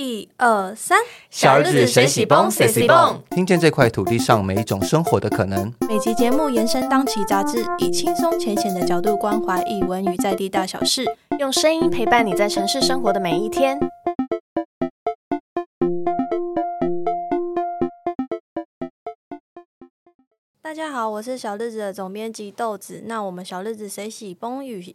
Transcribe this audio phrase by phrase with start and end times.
[0.00, 0.96] 一二三，
[1.28, 5.74] 小日子谁喜崩谁喜崩，听见这块土地上每一种生活的可能。
[5.88, 11.04] 每集节目延伸当期杂志，以轻松浅显的角度关怀译文与在地大小事，
[11.40, 13.76] 用声音陪伴你在城市生活的每一天。
[20.62, 23.02] 大家好，我是小日子的总编辑豆子。
[23.06, 24.94] 那我们小日子谁喜崩与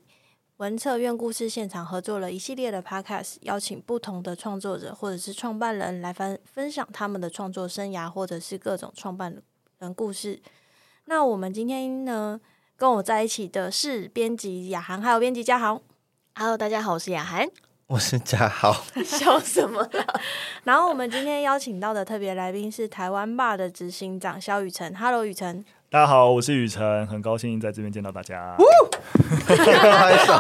[0.63, 9.43] 文策院故事现场合作了一系列的 podcast，邀请不同的创作者或者是创办人来分分享他们的创作生涯，或者是各种创办
[9.79, 10.41] 人故事。
[11.03, 12.39] 那我们今天呢，
[12.77, 15.81] 跟我在一起的是编辑雅涵，还有编辑嘉豪。
[16.35, 17.45] Hello，大家好，我是雅涵。
[17.87, 18.71] 我是嘉豪，
[19.03, 20.21] 笑什么了？
[20.63, 24.95] 然后我们今天邀请到的特别来宾是台湾霸的执行长肖雨辰。
[24.95, 25.65] Hello，雨辰。
[25.93, 28.57] 大家好，我是雨辰，很高兴在这边见到大家。
[29.45, 30.33] 拍手。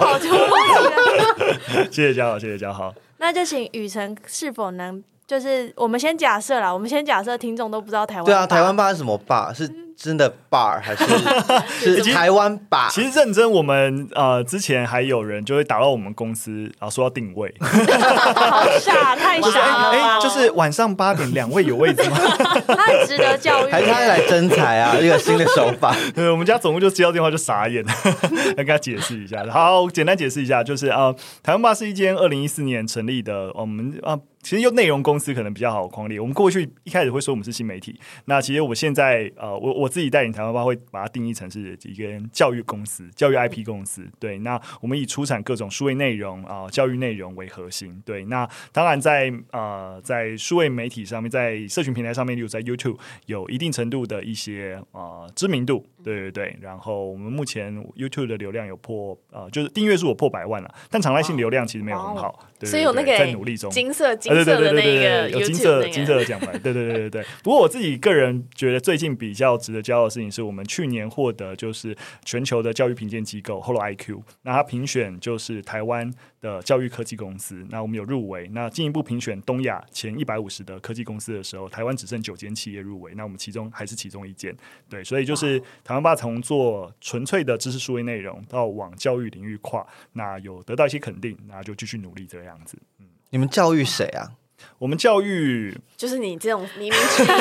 [1.93, 2.91] 谢谢嘉豪，谢谢嘉豪。
[3.19, 9.51] 那就请雨辰是否能，就是我们先假设啦，我们先假设听众都不知道台湾对啊，台湾吧是什么吧？
[9.53, 11.05] 是真的 bar 还是
[12.03, 12.89] 是台湾吧？
[12.91, 22.17] 其实认真，我们呃之前还有人就会打到我们公司，然后说要定位，好傻，太傻了哎，就是晚上八点两位有位置吗？
[22.67, 23.71] 他很值得教育。
[23.71, 24.95] 还是他来征才啊？
[24.99, 25.95] 一个新的手法。
[26.13, 29.45] 对，我们家总务就接到电话就傻眼，来跟他解释一下。
[29.49, 34.19] 好，简单解释一下，就是呃，台湾吧是一间二零一四年成立的，我们啊。
[34.43, 36.19] 其实用内容公司可能比较好框列。
[36.19, 44.05] 我们过去一开始会说我们是新媒体，那其实我现在呃，我我自己带领台湾吧会把它定义成是一个教育公司、教育 IP 公司。
[44.19, 47.99] 对，那我们以出产各种数位内容啊、教育内容为核心。
[48.05, 55.85] 对，那当然在呃在数位媒体上面，在社群平台上面，例如在 YouTube 有一定程度的一些呃知名度。
[56.03, 65.93] 对对对，然后我们目前 YouTube 的流量有破呃，就是订阅数有破百万了，但常态性流量其实没有很好，对对对所以有那个在努力中，金色金色的那个对对对，有金色那个。
[65.93, 67.25] 金色的奖牌，对对对对对。
[67.43, 76.11] 不过我自己个人觉得最近比较值得骄傲的事情，是我们去年获得就是全球的教育评鉴机构 Holo IQ，那它评选就是台湾
[76.41, 84.55] 的教育科技公司，那我们有入围，那进一步评选东亚前一百五十的科技公司的时候，台湾只剩九间企业入围，那我们其中还是其中一间，
[84.89, 92.77] 对，所以就是台湾爸从做纯粹的知识数位内容到往教育领域跨，那有得到一些肯定，那就继续努力这个样子。
[92.99, 94.29] 嗯你们教育谁啊？
[94.77, 96.91] 我们教育就是你这种明明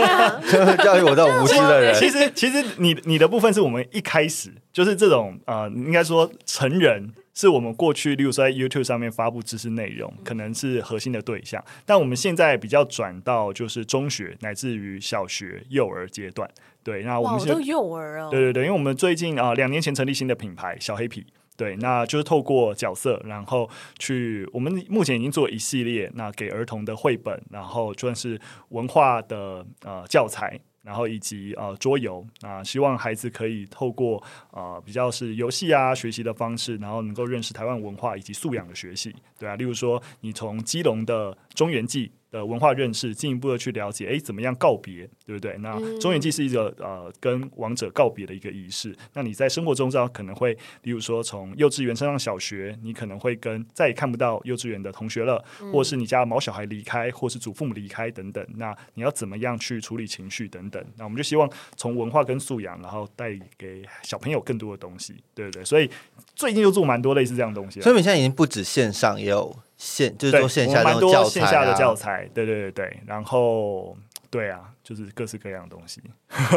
[0.82, 1.92] 教育我这种无知的人。
[2.00, 11.62] 其实，其实你你的部分是我们一开始就是这种呃，应该说成人是我们过去，例如说在 YouTube 上面发布知识内容，可能是核心的对象。
[11.84, 16.48] 但我们现在比较转到就是中学乃至于小学、幼儿阶段。
[16.82, 18.28] 对，那我哇，们现我都幼儿哦。
[18.30, 21.26] 对对对，因为我们最近啊两、年前成立新的品牌小黑皮。
[21.62, 28.36] 对，那就是透过角色，然后去我们目前已经做一系列，那给儿童的绘本，然后算是
[28.70, 42.10] 文化的呃教材，然后以及呃桌游啊、希望孩子可以透过呃比较是游戏啊学习的方式，然后能够认识台湾文化以及素养的学习，对啊，例如说你从基隆的中原记。
[42.32, 45.54] 的文化认识，进一步的去了解，哎，怎么样告别，对不对？
[45.58, 48.96] 那中元祭是一个呃跟亡者告别的一个仪式。
[49.12, 58.44] 那你在生活中知道可能会，例如说从幼稚园升上小学，你可能会跟再也看不到幼稚园的同学了，或是你家毛小孩离开，或是祖父母离开等等。
[58.56, 60.82] 那你要怎么样去处理情绪等等？
[60.96, 65.62] 那我们就希望从文化跟素养，然后带给小朋友更多的东西，对不对？
[65.62, 65.90] 所以
[66.34, 67.80] 最近就做蛮多类似这样的东西。
[67.82, 71.94] 所以我们现在已经不止线上，也有线，就是，做线下那种教材线下的教啊。
[71.96, 73.96] 材，对对对对，然后
[74.30, 76.00] 对啊，就是各式各样的东西，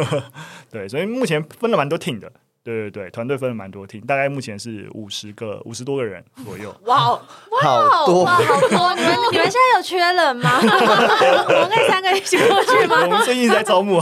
[0.69, 2.31] 对，所以目前分了蛮多 team 的，
[2.64, 7.22] 对对对，团队分了蛮多 team，大概目前是五十个五十多个人左右， 哇哦，
[7.62, 8.96] 好多哇，好多！
[8.96, 10.59] 你们你们现在有缺人吗？
[10.62, 13.08] 我们可以三个一起过去我吗？
[13.08, 14.00] 们最近在招募，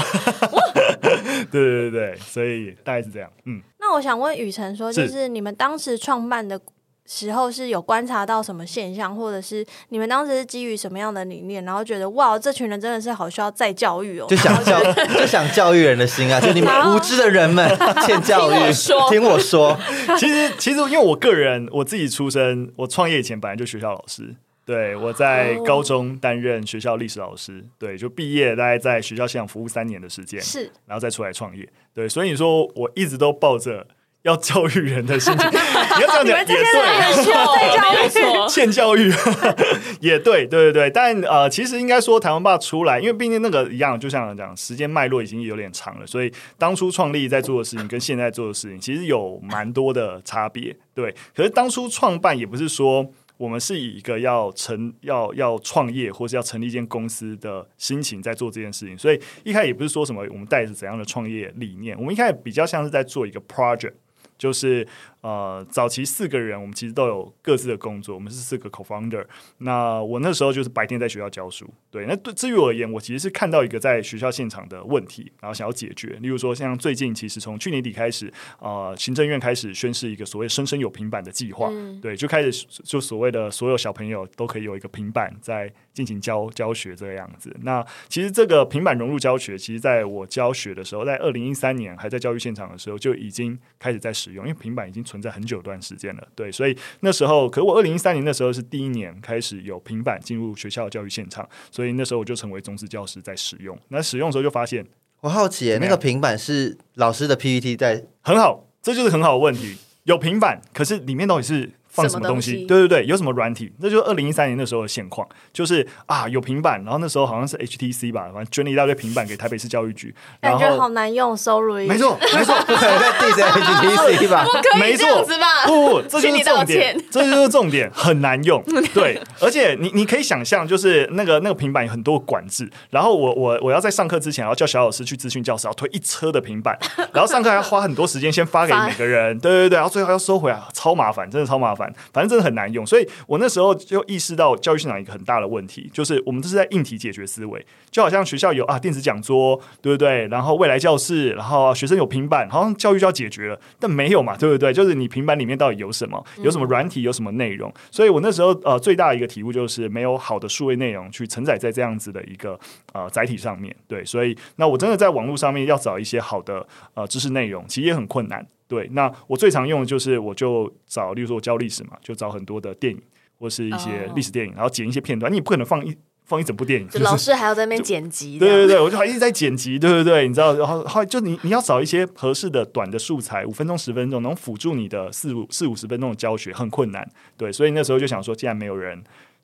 [1.49, 3.61] 对对对对，所以大概是这样，嗯。
[3.79, 6.59] 那我想问雨辰说，就是是你们当时创办的
[7.05, 14.81] 时候是有观察到什么现象，或者是你们当时是基于什么样的理念，然后觉得哇，这群人真的是好需要再教育哦，就想教，
[15.19, 16.39] 就想教育人的心啊！
[16.41, 17.67] 就你们无知的人们
[18.05, 19.77] 欠教育，听我说听我说，
[20.17, 24.35] 其实，其实因为我个人我自己出身，我创业以前本来就学校老师。
[24.65, 31.67] 对，我在高中担任学校历史老师，对，就毕业大概在学校现场服务三年的时间，是然后再出来创业。
[31.93, 33.85] 对，所以你说我一直都抱着
[34.23, 39.11] 要教育人的心情， 你要这样讲也对，欠教育
[40.01, 40.89] 也对，对对对。
[40.89, 50.75] 但呃，其实应该说台湾爸出来，因为毕竟那个一样，就像讲时间脉络已经有点长了，所以当初创立在做的事情跟现在做的事情，其实有蛮多的差别。
[50.93, 53.05] 对，可是当初创办也不是说。
[53.35, 63.93] 我们是以一个要成要要创业或是要成立一间公司的心情在做这件事情，所以一开始也不是说什么我们带着怎样的创业理念，我们一开始比较像是在做一个 project，
[64.37, 64.87] 就是
[65.23, 69.25] 呃早期四个人，我们其实都有各自的工作，我们是四个 co-founder。
[69.57, 72.05] 那我那时候就是白天在学校教书，对。
[72.05, 76.09] 那对至于我而言，我其实是看到一个在学校现场的问题，然后想要解决。
[76.21, 81.71] 例如说，像最近其实从去年底开始，呃，行政院开始宣示一个所谓“生生有平板”的计划，
[82.01, 87.55] 对，就开始就所谓的所有小朋友都可以有一个平板在进行教教学这个样子。
[87.61, 96.27] 那其实这个平板融入教学，其实在我教学的时候，在二零一三年还在教育现场的时候就已经开始在使用，因为平板已经存在很久一段时间了。
[96.33, 103.77] 对，所以那时候，可我二零一三年那时候是第一年开始有平板进入学校教育现场，所以那时候我就成为中职教师在使用。
[103.89, 104.83] 那使用的时候就发现
[105.21, 109.77] 我好奇那个平板是老师的 PPT 在很好，这就是很好的问题。
[110.05, 112.51] 有平板，可是里面到底是放什么东西？
[112.51, 113.71] 东西对对对，有什么软体？
[113.79, 121.87] 那就是二零一三年那时候的现况，就是啊有平板，然后那时候好像是 HTC 吧，反正捐了一大堆平板给台北市教育局，然感觉后好难用，sorry。
[121.87, 124.45] 没错没错，不 可能在 diss HTC 吧？
[124.79, 125.65] 没错这样子吧？
[125.67, 128.63] 不不，这就是重点，这就是重点，很难用。
[128.93, 136.77] 对，而且你你可以想象，就是那个那个平板有很多管制，然后我我我要在上课之前，要叫小老师去咨询教室，要推一车的平板，
[137.13, 141.82] 然后上课还要花很多时间先发给每个人，对对对，然后最后还要收回来，超麻烦，真的超麻烦，
[142.13, 142.85] 反正真的很难用。
[142.85, 150.27] 所以我那时候就意识到教育现场一个很大的问题，就是我们这是在硬体解决思维，就好像学校有啊电子讲桌，对不对？
[150.27, 154.73] 然后未来教室，然后学生有平板，好像教育就要解决了，但没有嘛，对不对？
[154.73, 156.23] 就是你平板里面到底有什么？
[156.37, 157.01] 有什么软体？
[157.03, 157.73] 有什么内容？
[157.91, 162.59] 所以我那时候呃最大的一个体悟就是没有好的数位内容去承载在这样子的一个
[162.93, 163.75] 呃载体上面。
[163.87, 168.45] 对，所以那我真的在网络上面要找一些好的呃知识内容，其实也很困难。
[168.73, 172.99] 对，那我最常用的就是我就找，例如说我教历史嘛，就找很多的电影
[173.37, 174.13] 或是一些哦。
[174.15, 187.07] 历史电影，然后剪一些片段，你不可能放一放一整部电影，就老师还要在那边剪辑，对对对，我就还一直在剪辑，对对对，你知道，然后后来就你你要找一些合适的短的素材，五分钟十分钟，能辅助你的四五四五十分钟的教学，很困难。
[187.37, 189.03] 对，所以那时候就想说，既然没有人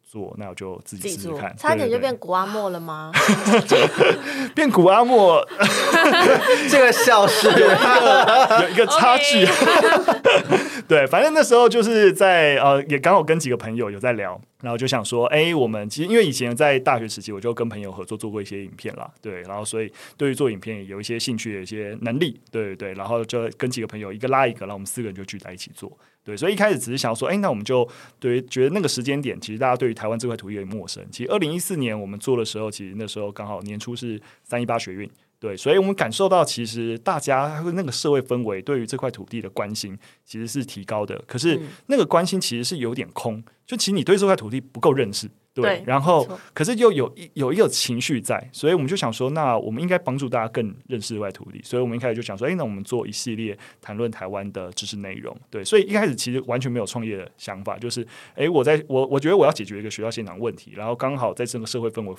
[0.09, 1.55] 做，那我就自己自己做试试看。
[1.55, 3.11] 差点就变古阿莫了吗？
[4.55, 5.45] 变古阿莫，
[6.67, 7.47] 这个笑是
[8.63, 9.45] 有一个差距。
[10.87, 25.95] 对，反正那时候就是在呃，也刚好跟几个朋友有在聊，然后就想说，哎，我们其实因为以前在大学时期，我就跟朋友合作做过一些影片啦，对，然后所以对于做影片也有一些兴趣，有一些能力，对对对，然后就跟几个朋友一个拉一个，然后我们四个人就聚在一起做。
[26.29, 27.89] 对，所以一开始只是想说，哎，那我们就
[28.19, 31.03] 对于觉得那个时间点，其实大家对于台湾这块土地有点陌生。
[31.11, 35.09] 其实二零一四年我们做的时候，其实那时候刚好年初是三一八学运，
[35.39, 45.27] 对，所以我们感受到其实大家那个社会氛围对于这块土地的关心其实是提高的，可是嗯那个关心其实是有点空，就其实你对这块土地不够认识。
[45.61, 62.15] 对对，然后可是又有一有一个情绪在，所以我们就想说，那我们应该帮助大家更认识这块土地，所以我们一开始就想说，哎，那我们做一系列谈论台湾的知识内容，对，所以一开始其实完全没有创业的想法，就是，哎，我在我我觉得我要解决一个学校现场问题，然后刚好在这个社会氛围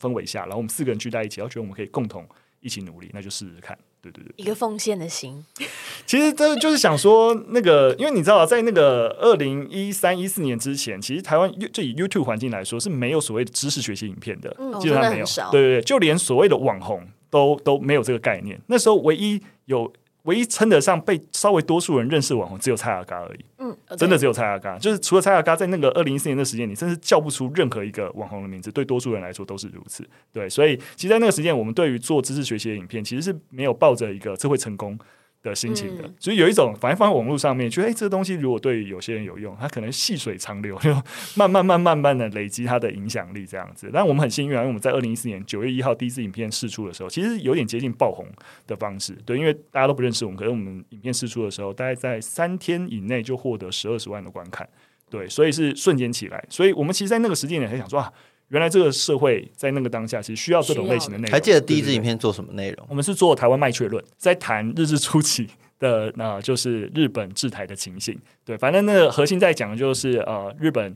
[0.00, 2.26] 氛围下，然后我们四个人聚在一起，然后觉得我们可以共同
[2.60, 4.32] 一起努力，那就试试看，对对对。
[4.36, 5.44] 一个奉献的心，
[6.06, 15.24] 其实这就是想说，那个，因为你知道，在那个二零一三一四年之前，其实台湾就以 YouTube 环境来说是没有所谓的知识学习影片的，嗯基本上没有。
[15.50, 18.60] 对对对，就连所谓的网红都都没有这个概念。
[18.66, 19.90] 那时候唯一有
[20.24, 23.44] 唯一称得上被稍微多数人认识的网红，只有蔡阿嘎而已。
[23.58, 30.04] 嗯，真的只有蔡阿嘎，就是除了蔡阿嘎，在那个二零一四年的时间，你甚至叫不出任何一个网红的名字，对多数人来说都是如此。
[30.32, 34.98] 对，所以其实，在那个时间，我们对于做知识学习的影片，其实是没有抱着一个这会成功
[35.44, 40.90] 的心情的，嗯所以有一种反正放在网络上面，觉得哎、这个东西如果对有些人有用，它可能细水长流，就
[41.36, 43.90] 慢慢慢慢慢的累积它的影响力这样子。
[43.92, 48.26] 但我们很幸运啊，因为我们在二零一四年九月一号第一次影片试出的时候，其实有点接近爆红
[48.66, 54.66] 的方式，对，因为大家都不认识我们，可是我们影片试出的时候，大概在三天以内就获得十二十万的观看，
[55.10, 56.42] 对，所以是瞬间起来。
[56.48, 58.10] 所以我们其实，在那个时间点很想说啊，
[58.48, 61.32] 原来这个社会在那个当下其实需要这种类型的内容。
[61.32, 62.86] 还记得第一支影片做什么内容？
[62.88, 65.48] 我们是做台湾卖却论，在谈日治初期
[65.78, 68.18] 的那、就是日本制台的情形。
[68.44, 70.94] 对，反正那个核心在讲的就是呃，日本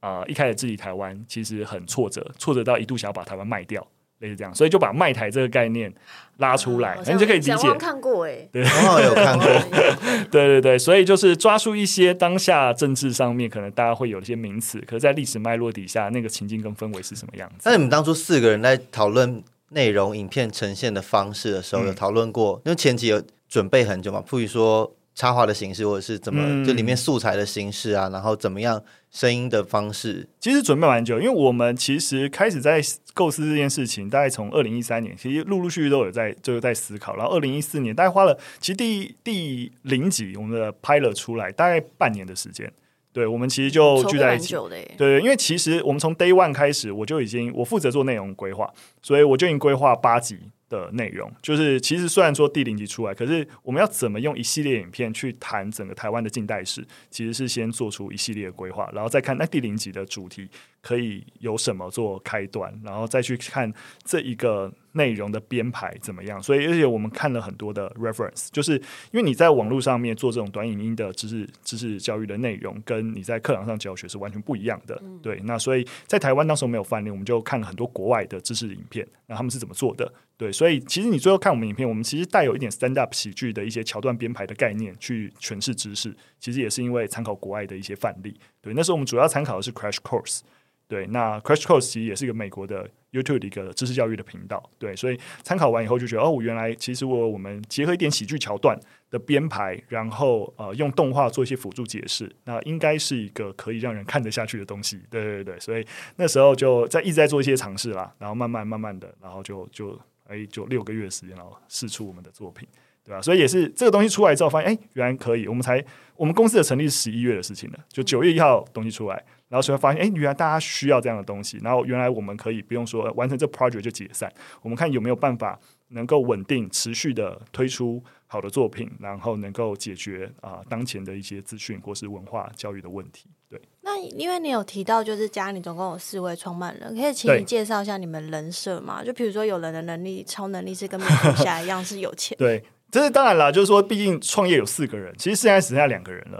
[0.00, 3.86] 呃一开始治理台湾其实很挫折，挫折到一度想要把台湾卖掉，
[4.22, 5.92] 类似这样，所以就把卖台这个概念
[6.38, 7.54] 拉出来，你就可以理解。
[7.56, 9.46] 像看过哎，我好像有看过，
[10.30, 17.68] 对对对，所以就是抓住一些当下政治上面可能大家会有一些名词，可是在历史脉络底下，那个情境跟氛围是什么样子？
[17.68, 21.86] 那你们当初四个人在讨论内容、影片呈现的方式的时候，嗯。
[21.88, 22.60] 有讨论过？
[22.64, 32.80] 因为前期有准备很久嘛，譬如说插画的形式，或者是怎么、嗯就里面素材的形式啊，然后怎么样声音的方式，其实准备蛮久，因为我们其实开始在
[33.12, 37.14] 构思这件事情，大概从二零一三年，其实陆陆续续都有在就是在思考。
[37.16, 42.72] 然后二零一四年，大概花了其实第第零集我们的拍了出来，大概半年的时间。
[43.12, 44.56] 对，我们其实就聚在一起。
[44.96, 50.38] 对，因为其实我们从 day one 开始，我就已经我负责做内容规划，所以我就已经规划八集
[50.72, 51.30] 的内容。
[51.42, 60.48] 就是其实虽然说第零集出来，可是我们要怎么用一系列影片去谈整个台湾的近代史，其实是先做出一系列的规划，然后再看那第零集的主题
[60.80, 63.70] 可以有什么做开端，然后再去看
[64.04, 66.42] 这一个内容的编排怎么样。
[66.42, 68.72] 所以，而且我们看了很多的 reference，就是
[69.12, 75.00] 因为你在网络上面做这种短影音的知识知识教育的内容，跟你在课堂上教学是完全不一样的。
[75.22, 80.12] 对，那所以在台湾当时候没有范例，我们就看了很多国外的知识影片，那他们是怎么做的。
[80.36, 88.36] 对，所以其实你最后看我们影片，我们其实带有一点 stand up 喜剧的一些桥段编排的概念去诠释知识，其实也是因为参考国外的一些范例。
[88.60, 90.40] 对，那时候我们主要参考的是 Crash Course。
[90.88, 94.62] 对，那 Crash Course 其实也是一个美国的 YouTube 的一个知识教育的频道。
[94.78, 98.78] 对，所以参考完以后就觉得，哦，原来其实我我们结合一点喜剧桥段
[99.10, 105.00] 的编排，然后呃用动画做一些辅助解释，那应该是一个可以让人看得下去的东西。
[105.08, 105.86] 对对对，所以
[106.16, 109.98] 那时候就在一直在做一些尝试啦，然后慢慢慢慢的，然后就就
[110.32, 112.66] 哎就六个月时间，然后试出我们的作品。
[113.04, 113.20] 对吧？
[113.20, 115.48] 所以也是这个东西出来之后，发现哎，原来可以。
[115.48, 115.84] 我们才
[116.14, 119.16] 我们公司的成立是十一月的事情了，就九月一号东西出来，
[119.48, 121.58] 然后所以发现哎，原来大家需要这样的东西。
[121.64, 125.58] 然后原来我们可以不用说完成这 project 就解散，我们看有没有办法
[125.88, 133.28] 能够稳定持续的推出好的作品，然后能够解决啊、当前的一些资讯或是文化教育的问题。
[133.48, 139.02] 对，那因为你有提到，就是家里总共有四位创办人，可以请你介绍一下你们人设吗？
[139.04, 146.38] 就比如说，有人的能力、超能力是跟蝙蝠侠一样是有钱，对，这是当然啦，就是说，毕竟创业有四个人，其实现在只剩下两个人了。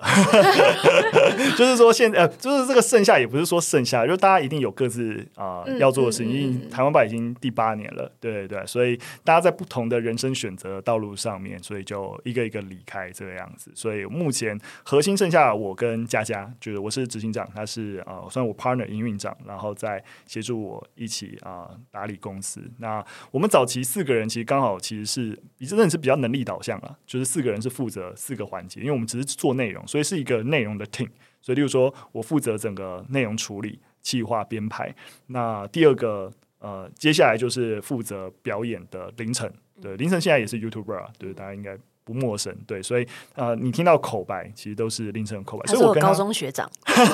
[1.57, 6.31] 就是说现，呃，就是这个剩下也不是说剩下，就大家一定有各自啊、嗯要做的事情。
[6.31, 13.73] 因为台湾吧已经第八年了，对对对，所以大家在不同的人生选择道路上面，所以就一个一个离开这个样子。
[13.75, 22.61] 所以目前核心剩下我跟佳佳，就是我是执行长，他是啊、呃算我 partner 营运长，然后再协助我一起啊、打理公司。
[22.77, 31.09] 那我们早期四个人其实刚好其实是真的是比较能力导向啊，就是四个人是负责四个环节，因为我们只是做内容，所以是一个内容的 team。
[31.41, 34.95] 所以，例如说我负责整个内容处理、企划、编排。
[35.27, 39.53] 那第二个呃，接下来就是负责表演的凌晨。
[39.81, 42.55] 对，凌晨现在也是 YouTuber 啊，对，大家应该不陌生。
[42.67, 46.71] 对，所以呃，你听到口白其实都是凌晨的口白，所以我跟高中学长，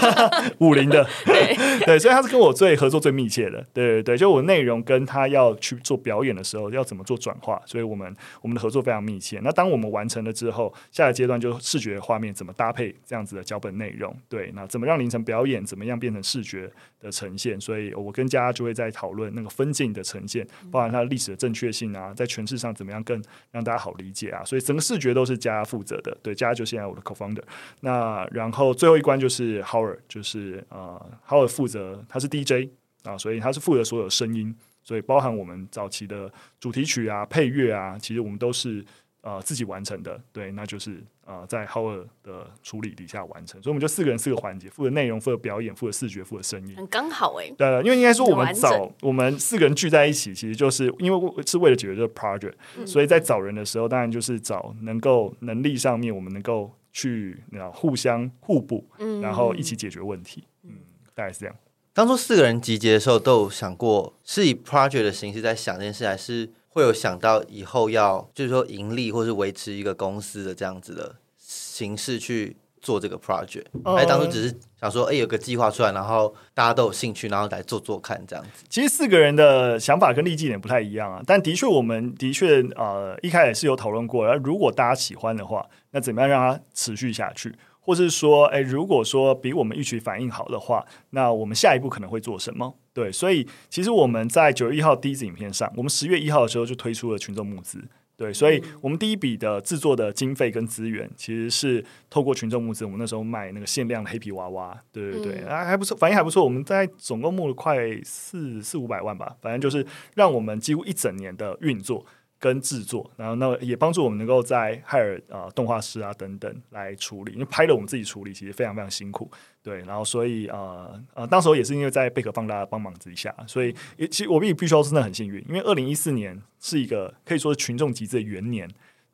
[0.58, 1.56] 武林的， 对。
[1.86, 9.40] 对，所以他是跟我最合作最密切的，对对对，就我内容跟他要去做表演的时候，要怎么做转化，所以我们我们的合作非常密切。
[9.42, 27.42] 那当我们完成了之后，下一个阶段就视觉画面怎么搭配这样子的脚本内容，对，那怎么让凌晨表演，怎么样变成视觉的呈现，所以我跟佳佳就会在讨论那个分镜的呈现，包含它的历史的正确性啊，在诠释上怎么样更让大家好理解啊，所以整视觉都是佳负责的，对，佳佳就现在我的 co-founder。
[27.80, 32.70] 那然后最后一关就是 Howard，就是呃，Howard 负责他是 DJ
[33.04, 38.84] 啊，所以他是负责所有声音，所以包含我们早期的主题曲啊、配乐啊，其实我们都是
[39.22, 40.20] 呃自己完成的。
[40.32, 46.74] 对，那就是呃在 Howard 的处理底下完成，所以我们就四个人四个环节，负责内容、负责表演、负责视觉、负责声音。
[46.76, 52.54] 很刚好哎、对，因为应该说我们找我们四个人聚在一起，其实就是因为是为了解决这个 project，、
[52.86, 60.44] 所以在找人的时候，当然就是找能够能力上面我们能够去啊互相互补，嗯然后一起解决问题。
[60.64, 60.72] 嗯，
[61.14, 61.54] 大概是这样。
[61.92, 66.48] 当初四个人集结的时候，都有想过是以 project 的形式在想这件事，还是
[66.78, 78.64] 会有想到以后要就是说盈利或是维持一个公司的这样子的形式去做这个 project？、呃还是当初只是想说，哎、有个计划出来，然后大家都有兴趣，然后来做做看这样子。
[78.68, 87.52] 其实四个人的想法跟立基点不太一样啊，但的确我们的确呃一开始是有讨论过，然后如果大家喜欢的话，那怎么样让它持续下去？
[87.80, 92.74] 或是说，哎，如果说比我们预期反应好的话，那我们下一步可能会做什么？
[92.98, 97.80] 对，所以其实我们在九月一号第一支影片上，我们十月一号的时候就推出了群众募资。
[98.16, 102.84] 对，所以我们第一笔的制作的经费跟资源，其实是透过群众募资。
[102.84, 106.42] 我们那时候卖那个限量的黑皮娃娃，对对对，啊还不错，反应还不错。
[106.42, 109.86] 我们在总共募了快四四五百万吧，反正就是
[110.16, 112.04] 让我们几乎一整年的运作
[112.38, 119.30] 跟制作，然后那也帮助我们能够在海尔啊动画师啊等等来处理，因为拍了我们自己处理，其实非常非常辛苦。
[119.62, 128.68] 对，然后所以呃呃，当时候也是因为在贝壳放大帮忙之下，所以也其实我必必须要真的很幸运，因为二零一四年是一个可以说是群众集资的元年。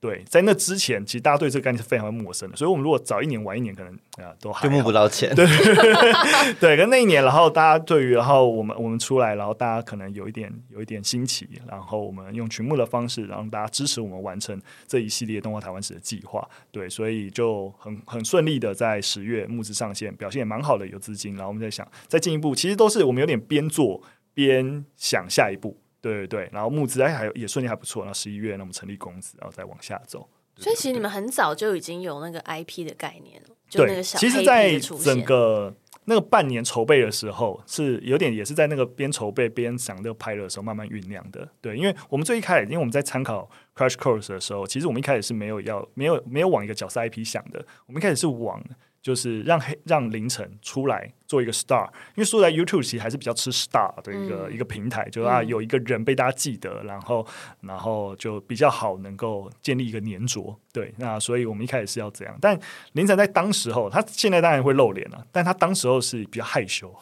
[0.04, 5.34] 对，在那之前，其实大家对这个概念是非常陌生的，所以我们如果早一年晚一年，可能啊都还就募不到钱。
[5.34, 16.46] 对， 跟那一年，然后大家对于，然后我们我们出来，然后大家可能有一点有一点新奇，然后我们用群募的方式，然后大家支持我们完成这一系列动画台湾史的计划。
[16.70, 21.34] 对，所以就很很顺利的在十月募资上线，表现也蛮好的，有资金。
[21.34, 24.02] 然后我们在想再进一步，其实都是我们有点边做
[24.34, 25.78] 边想下一步。
[26.12, 28.02] 对对对，然后募资哎还有也顺利还不错。
[28.02, 30.28] 然后十一月，那我们成立公司，然后再往下走。
[30.56, 35.24] 所以其实你们很早就已经有那个 IP 的概念了，就那，个小其实，在整。
[35.24, 35.74] 个
[36.06, 41.48] 那个半年筹备的时候，是有点也是在那个边筹备边想这个拍的时候慢慢酝酿的。
[41.62, 48.62] 对，因为我们最一开始，因为我们在参考 Crash Course 的时候，其实我们一开始是没有要没有没有往一个角色 IP 想的，我们一开始是往
[49.00, 57.26] 就是让黑让凌晨出来做一个 star，因为说在 YouTube 其实还是比较吃 star 的一个、一个平台，就是啊有一个人被大家记得，然后
[57.62, 60.56] 然后就比较好能够建立一个粘着。
[60.72, 62.58] 对，那所以我们一开始是要这样，但
[62.92, 66.92] 凌晨在当时候，他现在当然会露脸了，但他当时候是比较害羞，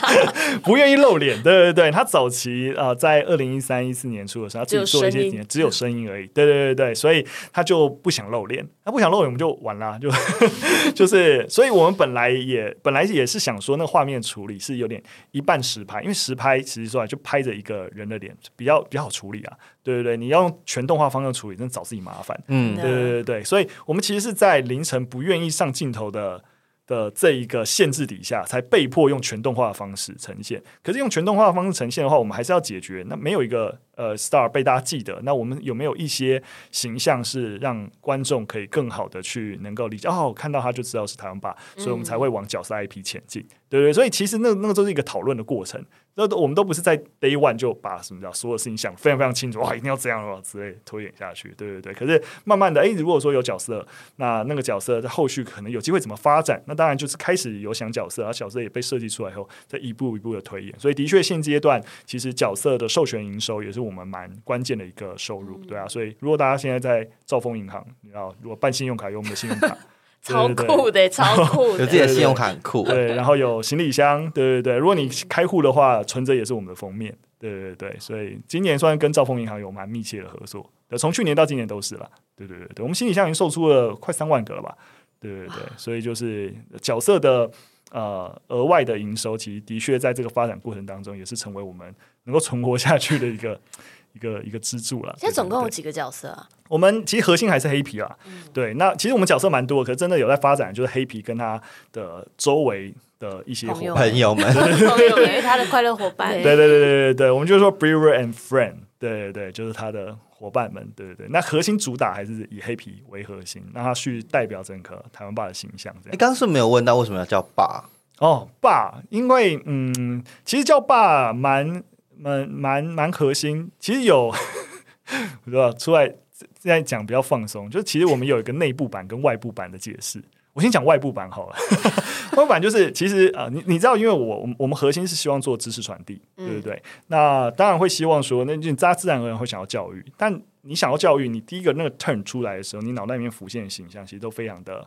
[0.62, 1.42] 不愿意露脸。
[1.42, 6.26] 对对对，他早期啊、呃在二零一三一四年初的时候，他自己做一些只有声音，只有声音而已。
[6.28, 10.10] 对对对对，所以他就不想露脸，他不想露脸，我们就完了，就
[10.94, 19.56] 就是，所以我们本来也本来也是想说，那画面处理是有点一半实拍，因为实拍其实说来就拍着一个人的脸，比较比较好处理啊。
[19.82, 22.38] 对对对，你要用全动画方式处理，真的找自己麻烦。
[22.48, 26.42] 嗯，对对对对，所以我们其实是在凌晨不愿意上镜头的
[26.86, 30.62] 的这一个限制底下，才被迫用全动画的方式呈现。
[30.82, 36.40] 可是用全动画的方式呈现的话，我们还是要解决那没有一个呃 star 被大家记得，那我们有没有一些
[36.70, 40.08] 形象是让观众可以更好的去能够理解？
[40.08, 43.44] 哦，看到他就知道是台湾爸，所以我们才会往角色 IP 前进。
[43.70, 45.84] 对不对，所以其实那那个都是一个讨论的过程。
[46.14, 51.92] 那都我们都不是在 day one 就把什么叫所有事情想得非常非常清楚，哇，一定要这样哦之类推演下去，对对对。
[51.92, 53.86] 可是慢慢的，诶，如果说有角色，
[54.16, 60.74] 那那个角色在后续可能有机会怎么发展，那当然就是开始有想角色，然后角色也被设计出来以后，再一步一步的推演。
[60.80, 65.86] 所以的确现阶段，其实角色的授权营收也是我们蛮关键的一个收入，对啊。
[65.88, 69.76] 所以如果大家现在在兆丰银行，你知道，如果办信用卡有我们的信用卡。
[70.20, 71.78] 超酷的，超酷的。
[71.84, 72.82] 有自己的信用卡很酷。
[72.82, 74.76] 对，然后有行李箱，对对对。
[74.76, 77.96] 如果你开户的话，存折也是我们的封面，对对对。
[78.00, 82.82] 所以今年算跟兆丰银行有蛮密切的合作，对，从去年到今年都是了，对对对对。
[82.82, 84.76] 我们行李箱已经售出了快三万个了吧？
[85.20, 87.48] 对对对，所以就是角色的
[87.92, 93.60] 呃额外的营收，其实的确在这个发展过程当中，也是成为我们能够存活下去的一个
[94.14, 95.14] 一个一个支柱了。
[95.18, 96.48] 现在总共有几个角色啊？
[96.68, 98.16] 我们其实核心还是黑皮啦，
[98.52, 98.74] 对。
[98.74, 101.60] 那其实我们角色蛮多，可是真的有在发展，就是黑皮跟他
[101.92, 104.04] 的周围的一些伙朋友们。
[104.04, 106.32] 朋友们，因为他的快乐伙伴。
[106.32, 111.28] 对对对对对对对，我们就说 brewer and friend，对对对，就是他的伙伴们，对对对。
[111.30, 116.18] 那核心主打还是以黑皮为核心，让他去代表整个台湾爸的形象，这你样。
[116.18, 117.88] 刚刚是没有问到为什么要叫爸？
[118.18, 121.82] 哦，爸，因为嗯，其实叫爸蛮
[122.16, 124.26] 蛮蛮蛮核心，其实有，
[125.44, 126.16] 我知道出来现
[126.62, 130.20] 在讲比较放松，就其实我们有一个内部版跟外部版的解释。
[130.58, 131.56] 我先讲外部版好了，
[132.36, 136.82] 外部版就是其实啊、呃你你知道，因为我我们我们核心是希望做知识传递，对不对？
[137.06, 144.84] 那当然会希望说，那就大家自然而然会想要教育，但你想要教育，你第一个那个 turn 出来的时候，你脑袋里面浮现的形象其实都非常的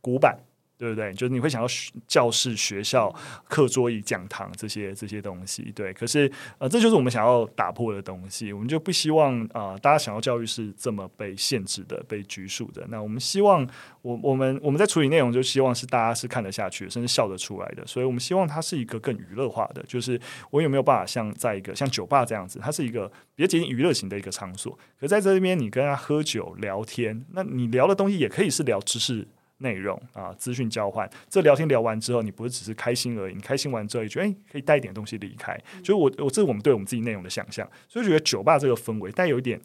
[0.00, 0.38] 古板，
[0.80, 1.12] 对不对？
[1.12, 3.14] 就是你会想要学教室、学校、
[3.46, 5.92] 课桌椅、讲堂这些这些东西，对。
[5.92, 8.50] 可是呃，这就是我们想要打破的东西。
[8.50, 12.82] 我们就不希望啊、呃大家想要教育是这么被限制的、被拘束的。
[12.88, 13.68] 那我们希望，
[14.00, 17.86] 我我们我们在处理内容，就希望是大家是看得下去，甚至笑得出来的。
[17.86, 20.18] 所以我们希望它是一个更娱乐化的，就是
[20.50, 24.78] 我有没有办法像在一个像酒吧这样子，它是一个比较接近娱乐型的一个场所。
[24.98, 29.28] 可在这边，你跟他喝酒聊天，那你聊的东西也可以是聊知识。
[29.60, 35.58] 内容啊，资讯交换，这聊天聊完之后，你不是只是开心而已，你开心完之后，也觉得哎，可以带一点东西离开。
[35.84, 39.60] 所以我我这是我们对我们自己内容的想象，所以觉得酒吧这个氛围带有一点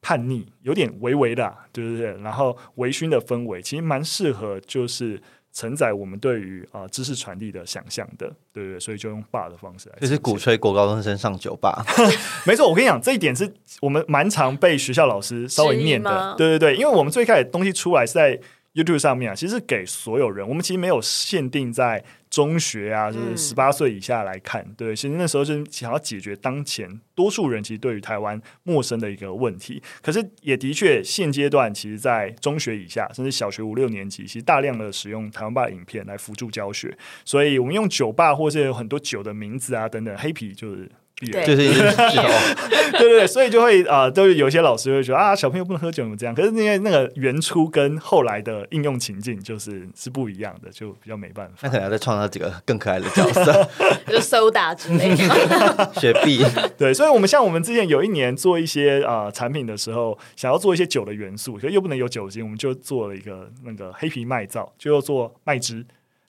[0.00, 2.16] 叛逆，有点微微的、啊，对不对？
[2.22, 5.20] 然后微醺的氛围，其实蛮适合就是
[5.52, 8.78] 承载我们对于啊、知识传递的想象的，对不对？
[8.78, 11.84] 所以就用霸的方式来就是鼓吹国高中生上酒吧。
[12.46, 16.34] 没错，我跟你讲，这一点是我们蛮常被学校老师稍微念的。
[16.36, 18.38] 对对对，因为我们最开始东西出来是在
[18.76, 24.62] YouTube 上面啊，其实给所有人，我们其实没有限定在中学啊，就是嗯十八岁以下来看。
[24.76, 29.82] 对，其实那时候是想要解决当前多数人其实对于台湾陌生的一个问题。
[30.02, 36.94] 可是也的确，现阶段其实，在中学以下，甚至小学五六年级，其实大量的使用台湾爸影片来辅助教学。
[37.24, 42.22] 所以我们用酒吧或是有很多酒的名字啊等等，黑皮就是就是一只酒，
[42.92, 46.34] 对对对，所以就会啊、呃都是有一些老师会觉得啊，小朋友不能喝酒，怎么这样？
[46.34, 51.70] 可是因为那个原初跟后来的应用情境就是是不一样的，就比较没办法那。
[51.70, 53.68] 可能要再创造几个更可爱的角色，
[54.06, 55.90] 就 soda 之类的。
[55.98, 56.44] 雪碧。
[56.76, 65.82] 对，所以我们像我们之前有一年做一些呃产品的时候，想要做一些酒的元素，可是又不能有酒精，我们就做了一个那个黑皮麦皂，就要做麦汁，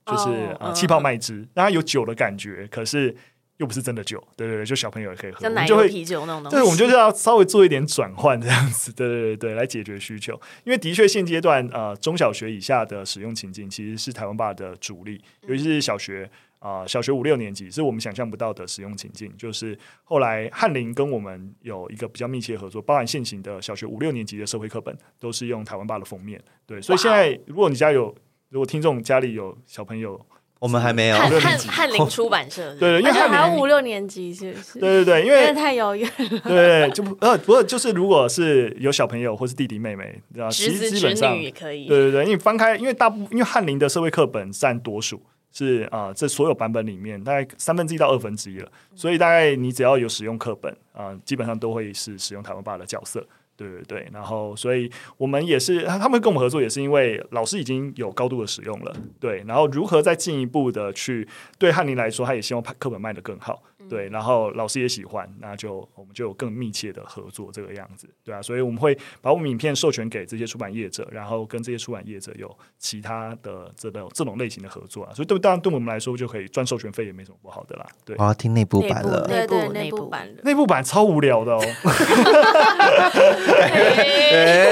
[0.05, 3.13] 就是、哦嗯呃气泡麦汁，让它有酒的感觉，可是
[3.57, 4.23] 又不是真的酒。
[4.35, 6.55] 对对对，就小朋友也可以喝，就会油啤酒那种东西。
[6.57, 10.33] 对，我们就是要稍微做一点转换，这样子， 对对对对，来解决需求。
[10.63, 19.31] 因为的确现阶段呃中小学以下的使用情境其实是台湾爸的主力，尤其是小学啊、呃小学五六年级是我们想象不到的使用情境。
[19.37, 26.41] 就是后来翰林跟我们有一个比较密切的合作，包含现行的小学五六年级的社会课本都是用台湾爸的封面。
[26.65, 28.13] 对，所以现在如果你家有，
[28.49, 30.23] 如果听众家里有小朋友，
[30.59, 34.79] 我们还没有，翰六年级翰翰林出版社，对对，因为还翰林有五六年级，是不是？
[34.79, 36.39] 对对对，因有为太遥远了。
[36.39, 41.87] 对，就不呃，不过就是如果是有小朋友或是弟弟妹妹，啊，其实侄子侄基本上女也可以。
[41.87, 53.23] 对对对，因为翻开，因为大部因为翰林的社会课本占多数，是啊、呃这所有版本里面大概三分之一到二分之一了，所以大概你只要有使用课本啊、基本上都会是使用台湾爸的角色。
[53.57, 78.23] 对对对，然后所以我们也是，他们跟我们合作也是因为老师已经有高度的使用了，对，然后如何再进一步的去对翰林来说，他也希望课本卖得更好，对，然后老师也喜欢，那就我们就有更密切的合作这个样子，对啊，所以我们会把我们影片授权给这些出版业者，然后跟这些出版业者有其他的这种这种类型的合作啊，所以对当然对我们来说就可以赚授权费也没什么不好的啦，对我。
[78.23, 79.25] 要听内部版了。
[79.27, 80.41] 内部内部版的。
[80.43, 81.61] 内部版超无聊的哦，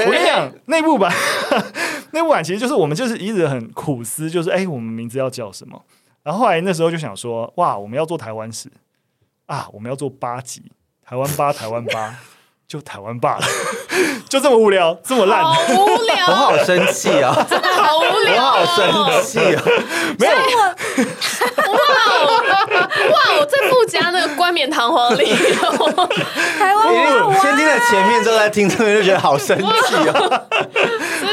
[0.06, 1.12] 我跟你讲，内部版
[2.12, 5.82] 内部版其实就是我们就是一直很苦思，就是哎、我们名字要叫什么？
[6.22, 8.70] 然后后来那时候就想说，哇，我们要做台湾史
[9.46, 10.62] 啊，我们要做八集，
[11.08, 12.14] 台湾八， 台湾八，
[12.66, 13.46] 就台湾罢了，
[14.28, 17.46] 就这么无聊，这么烂，好无聊， 我好生气啊！
[17.48, 19.62] 真的好无我聊好哦，生气啊！
[20.18, 20.32] 没有。
[23.12, 23.18] 哇！
[23.38, 25.36] 我在附加那个冠冕堂皇理由，
[26.58, 29.64] 台湾因为话先听了前面之后再听这边，就觉得好生气
[30.08, 30.42] 啊！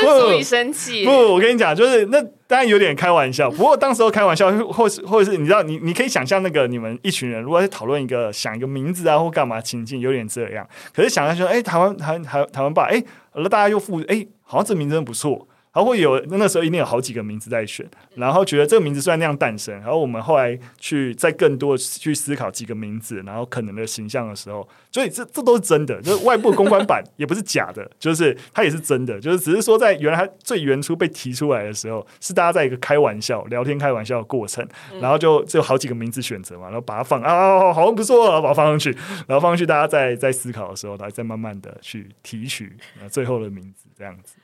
[0.05, 1.11] 真是足以生气不，。
[1.11, 10.67] 我跟你讲，就是那当然有点开玩笑，不过当时候开玩笑， 或是或者是你知道，你你可以想象那个你们一群人如果在讨论一个想一个名字啊或干嘛情境，有点这样。
[10.93, 13.03] 可是想象说，哎、台湾台台台湾吧，哎、
[13.35, 15.47] 那大家又复，哎、好像这名字真不错。
[15.73, 17.83] 然后会有那时候一定有好几个名字在选，
[18.15, 34.63] 然后觉得这个名字虽然那样诞生，然后我们后来去再更多地去思考几个名字，然后可能的形象的时候，所以这这都是真的，就是外部公关版也不是假的， 就是它也是真的，就是只是说在原来它最原初被提出来的时候，是大家在一个开玩笑、聊天开玩笑的过程，
[35.01, 38.91] 然后就就有好几个名字选择嘛，然后把它放啊，好像不错，把它放上去，
[39.27, 44.35] 然后放上去，大家在在思考的时候，大家再慢慢的去提取呃最后的名字，这样子。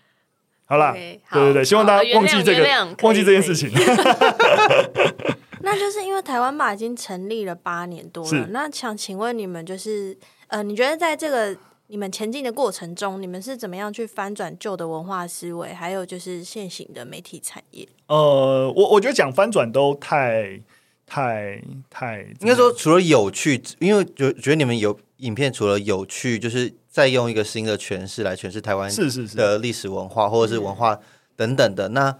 [0.69, 2.63] 好啦对对对，希望大家忘记这个
[3.01, 3.71] 忘记这件事情。
[5.61, 10.15] 那就是因为台湾吧已经成立了八年多了，那想请问你们，就是
[10.47, 17.87] 呃，你觉得在这个你们前进的过程中，你们是怎么样去翻转旧的文化思维，还有就是现行的媒体产业？
[18.05, 20.61] 呃，我我觉得讲翻转都太
[21.07, 30.99] 太太，应该说，除了有趣，因为觉觉得你们有影片，除了有趣，就是再用一个新的诠释来诠释台湾是是是，的历史文化或者是文化
[31.35, 32.15] 等等的，那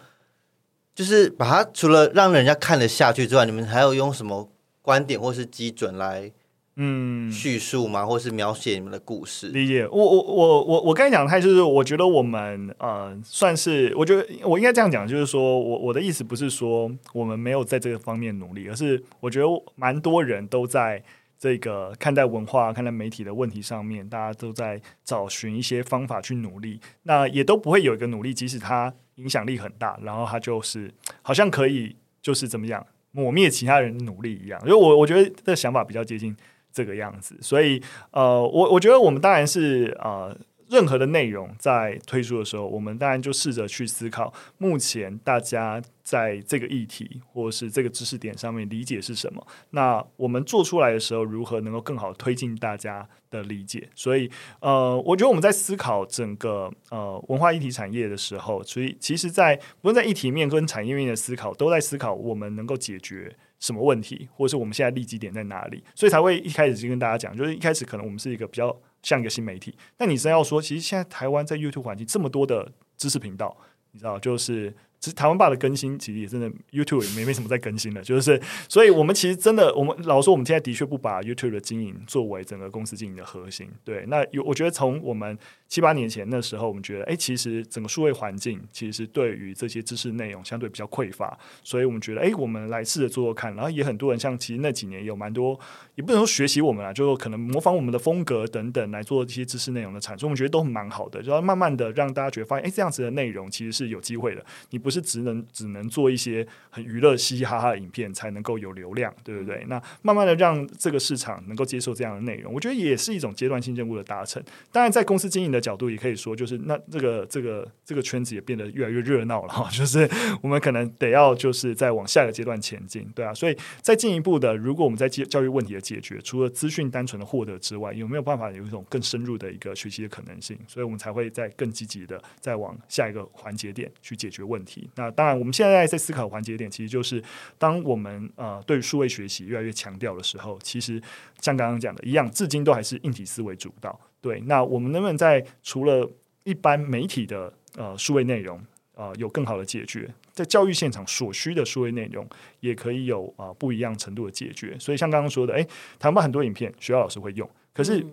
[0.93, 4.49] 就是把它除了让人家看得下去之外，你们还有用什么
[4.81, 6.31] 观点或是基准来
[6.75, 8.05] 嗯，叙述吗？
[8.05, 9.47] 或是描写你们的故事？
[9.47, 9.88] 理解。
[9.88, 21.01] 我我我我我刚才讲的态就是，我觉得我们呃算是，我觉得我应该这样讲，就是说我我的意思不是说我们没有在这个方面努力，而是我觉得蛮多人都在。
[21.39, 26.80] 这个看待文化、看待媒体的问题上面，大家都在找寻一些方法去努力。
[27.04, 34.62] 那也都不会有一个努力，即使它影响力很大，然后它就是好像可以就是怎么样抹灭其他人努力一样。
[34.63, 36.36] 因为我我觉得这想法比较接近
[36.73, 40.38] 这个样子，所以呃，我我觉得我们当然是呃。
[40.69, 49.45] 任何的内容在推出的时候，我们当然就试着去思考，目前大家在这个议题或是这个知识点上面理解是什么。
[49.71, 53.89] 那我们做出来的时候，如何能够更好推进大家的理解？
[53.95, 54.29] 所以，
[54.60, 73.55] 呃，我觉得我们在思考整个呃文化议题产业的时候，所以其实在不论在议题面跟产业面的思考，都在思考我们能够解决什么问题，或者是我们现在利基点在哪里，所以才会一开始就跟大家讲，就是一开始可能我们是一个比较像一个新媒体，那你真要说，其实现在台湾在 YouTube 环境这么多的知识频道，
[73.91, 83.69] 你知道，就是其实台湾爸的更新其实也真的 YouTube 也没没什么在更新了，就是所以我们其实真的，我们老说我们现在的确不把 YouTube 的经营作为整个公司经营的核心。
[83.85, 85.38] 对，那有我觉得从我们
[85.69, 93.55] 七八年前那时候，我们觉得哎，其实整个数位环境其实是对于这些知识内容相对比较匮乏，所以我们觉得哎，我们来试着做做看。
[93.55, 95.58] 然后也很多人像其实那几年有蛮多，
[95.95, 104.79] 也不能说学习我们啊，就可能模仿我们的风格等等来做这些知识内容的产出，我们觉得都蛮好的，就要慢慢的让大家觉得发现哎，这样子的内容其实是有机会的，你。
[104.79, 109.65] 不是只能只能做一些很娱乐、嘻嘻哈哈的影片才能够有流量，对不对？
[109.67, 114.41] 那慢慢的让这个市场能够接受这样的内容，我觉得也是一种阶段性任务的达成。
[114.71, 119.69] 当然，在公司经营的角度，也可以说，就是那这个这个这个圈子也变得越来越热闹了哈。
[119.72, 120.10] 就是
[120.41, 123.34] 我们可能得要就是在往下一个阶段前进，对啊。
[123.34, 130.58] 所以再进一步的，如果我们在教教育问题的解决，除了资讯单纯的获得之外，有没有办法有一种更深入的一个学习的可能性？
[130.67, 134.89] 所以我们才会在更积极的再往下一个环节点去解决问题。
[134.95, 137.24] 那当然，我们现在在思考环节点，其实就是
[137.58, 141.02] 当我们呃对数位学习越来越强调的时候，其实
[141.41, 144.00] 像刚刚讲的一样，至今都还是硬体思维主导。
[144.21, 146.10] 对，那我们能不能在除了
[146.43, 148.60] 一般媒体的呃数位内容
[148.95, 152.27] 呃有更好的解决，在教育现场所需的数位内容
[152.60, 154.75] 也可以有啊不一样程度的解决？
[154.79, 155.65] 所以像刚刚说的，哎，
[155.97, 158.05] 台湾很多影片学校老师会用，可是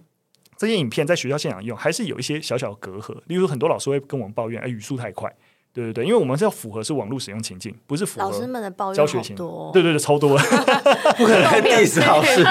[0.57, 3.15] 这些影片在学校现场用，还是有一些小小隔阂。
[3.27, 5.35] 例如很多老师会跟我们抱怨，哎，语速太快。
[5.77, 9.71] 对对对，因为我们是要符合是网络使用情境，不是符合老师们的抱怨教学情多。
[9.75, 10.39] 对对对，超多，
[11.19, 12.43] 不可能 diss 老师。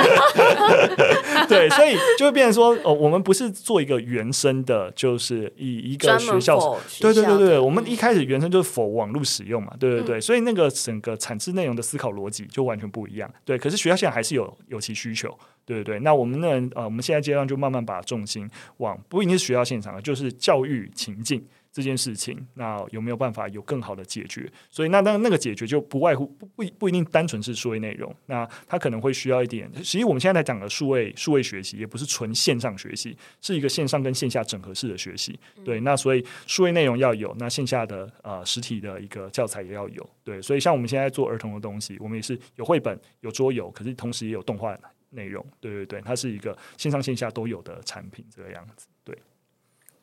[1.49, 13.27] 对，所以就会变成说，哦，我们不是做一个原生的，就是以一个学校，对对对对，我们一开始原生就是否网络使用嘛，对对对，所以那个整个产制内容的思考逻辑就完全不一样。
[13.43, 15.35] 对，可是学校现在还是有有其需求，
[15.65, 15.99] 对对对。
[16.01, 16.69] 那我们呢？
[16.75, 21.43] 呃，我们现在阶段就慢慢把重心往不一定是学校现场，就是教育情境。
[21.75, 24.49] 这件事情，那有没有办法有更好的解决？
[24.71, 29.69] 所以，那那那个解决就不外乎不不不一定单纯是数位内容，那它可能会需要一点。
[29.83, 35.37] 实际我们现在在讲的数位数位学习，也不是纯线上学习，是一个线上跟线下整合式的学习。
[35.65, 40.09] 对，那所以数位内容要有，那线下的呃实体的一个教材也要有。
[40.23, 44.77] 对，所以像我们现在做儿童的东西，我们也是有绘本、有桌游，可是同时也有动画
[45.09, 45.45] 内容。
[45.59, 48.87] 对对对，它是一个线上线下都有的产品，这个样子。
[49.03, 49.13] 对。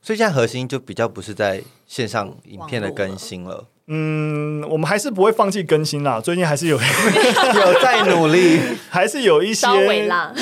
[0.03, 3.69] 所以现在核心就比较不是在线上影片的更新了。
[3.87, 6.21] 嗯，我们还是不会放弃更新啦。
[6.21, 9.67] 最近还是有 有在努力， 还是有一些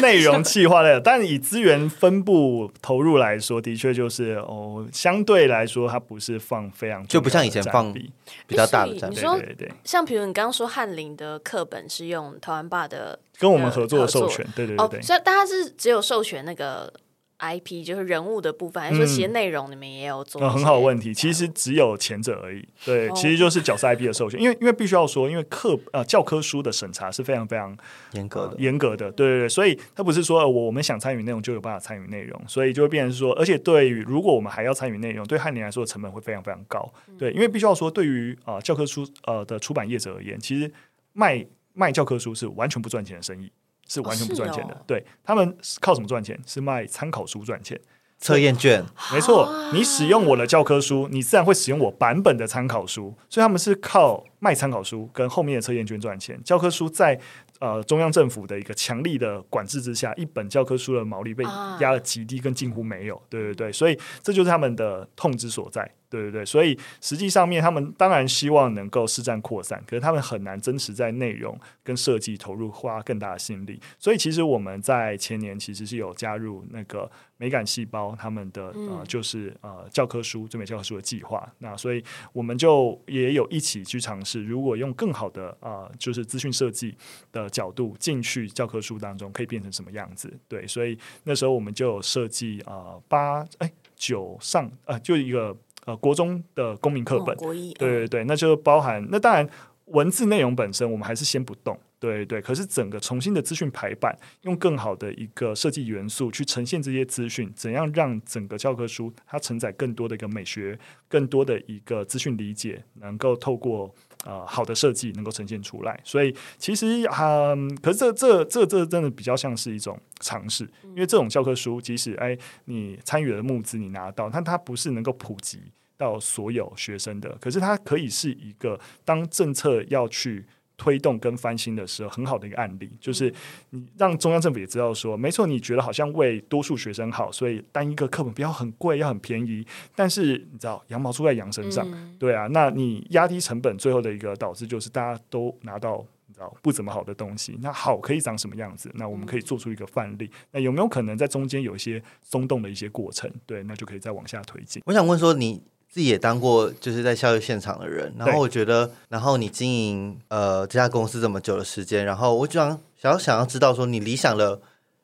[0.00, 1.00] 内容计划的。
[1.00, 8.12] 但以资源分布投入来说，的确就是哦，相对来说它不是放非常就不像以前放比
[8.54, 9.16] 较大的占比。
[9.16, 16.92] 你说对，像比如你刚刚说翰林的课本是用台湾霸的跟我们合作的授权，对对对，所以大家是只有授权那个。
[17.40, 20.48] IP 就是人物的部分，还是说其实内容你们也有做？
[20.48, 22.66] 很好问题，其实只有前者而已。
[22.84, 27.76] 对，其实就是角色 IP 的授权，因为因为必须要说，因为课呃教科书的审查是非常非常
[28.12, 29.10] 严格的，严格的。
[29.12, 36.92] 对对对，所以他不是说我我们想参与内容就有办法参与内容，所以就会变成说，而且对于如果我们还要参与内容，对汉林来说成本会非常非常高。
[37.18, 40.70] 对，因为必须要说，对于啊教科书呃的出版业者而言，其实
[41.12, 43.50] 卖卖教科书是完全不赚钱的生意。
[43.90, 46.38] 是完全不赚钱的，对他们靠什么赚钱？
[46.46, 47.76] 是卖参考书赚钱，
[48.20, 48.84] 测验卷。
[49.12, 56.40] 没错，你使用我的教科书，你自然会使用我版本的参考书，所以他们是靠卖参考书跟后面的测验卷赚钱。
[56.44, 57.18] 教科书在
[57.58, 61.42] 呃中央政府的一个强力的管制之下，一本教科书的毛利被
[61.80, 63.20] 压了极低，跟近乎没有。
[63.28, 65.90] 对对对，所以这就是他们的痛之所在。
[66.10, 73.80] 对对对，所以实际上面他们当然希望能够施展扩散，可是他们很难真实在内容跟设计投入花更大的心力。
[73.96, 81.48] 所以其实我们在前年其实是有加入那个美感细胞他们的呃，就是呃教科书最美教科书的计划。
[81.58, 86.92] 那所以我们就也有一起去尝试，如果用更好的啊，就是资讯设计
[87.30, 90.32] 的角度进去教科书当中，可以变成什么样子？
[90.48, 95.56] 对，所以那时候我们就有设计啊八哎九上呃就一个。
[95.90, 99.48] 呃，国中的公民课本，对对对，那就包含那当然
[99.86, 102.40] 文字内容本身，我们还是先不动，对对。
[102.40, 113.92] 可是整个重新的资讯排版，用更好的一个设计元素去呈现这些资讯，怎样让整个教科书它承载更多的一个美学，更多的一个资讯理解，能够透过
[114.24, 115.98] 呃好的设计能够呈现出来。
[116.04, 125.60] 所以其实啊，可是这这这这真的比较像是一种尝试，因为这种教科书，即使哎你参与了募资，你拿到，但它不是能够普及。
[126.00, 130.46] 到所有学生的，可是它可以是一个当政策要去
[130.78, 133.30] 推动跟翻新的时候，很好的一个案例，就是
[133.68, 146.06] 你让中央政府也知道说，没错，你觉得好像为多数学生好，所以单一个课本不要很贵，要很便宜，但是你知道羊毛出在羊身上，嗯对啊，那你压低成本，最后的一个导致就是大家都拿到。
[146.26, 148.88] 你知道不怎么好的东西，那好可以长什么样子？
[148.94, 150.30] 那我们可以做出一个范例。
[150.52, 153.28] 那有没有可能在中间有一些松动的一些过程？
[153.44, 154.80] 对，那就可以再往下推进。
[154.86, 164.60] 我想问说，你自己也当过就是在教育现场的人，然后我觉得，然后你经营呃这家公司这么久的时间，然后我就想想要想要知道说，你理想的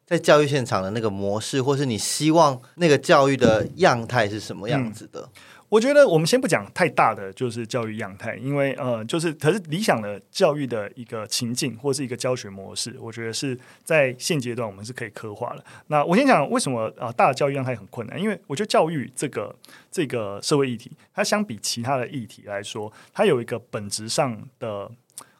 [0.07, 5.29] 在教育现场的那个模式，或是你希望那个教育的样态是什么样子的？
[5.69, 15.65] 我觉得我们先不讲太大的就是教育样态，因为呃，就是可是理想的教育的一个情境或是一个教学模式，我觉得是在现阶段我们是可以刻画的。
[15.89, 19.55] 那我先讲为什么啊、呃大的教育样态很困难，因为我觉得教育这个
[19.91, 24.91] 这个社会议题，它相比其他的议题来说，它有一个本质上的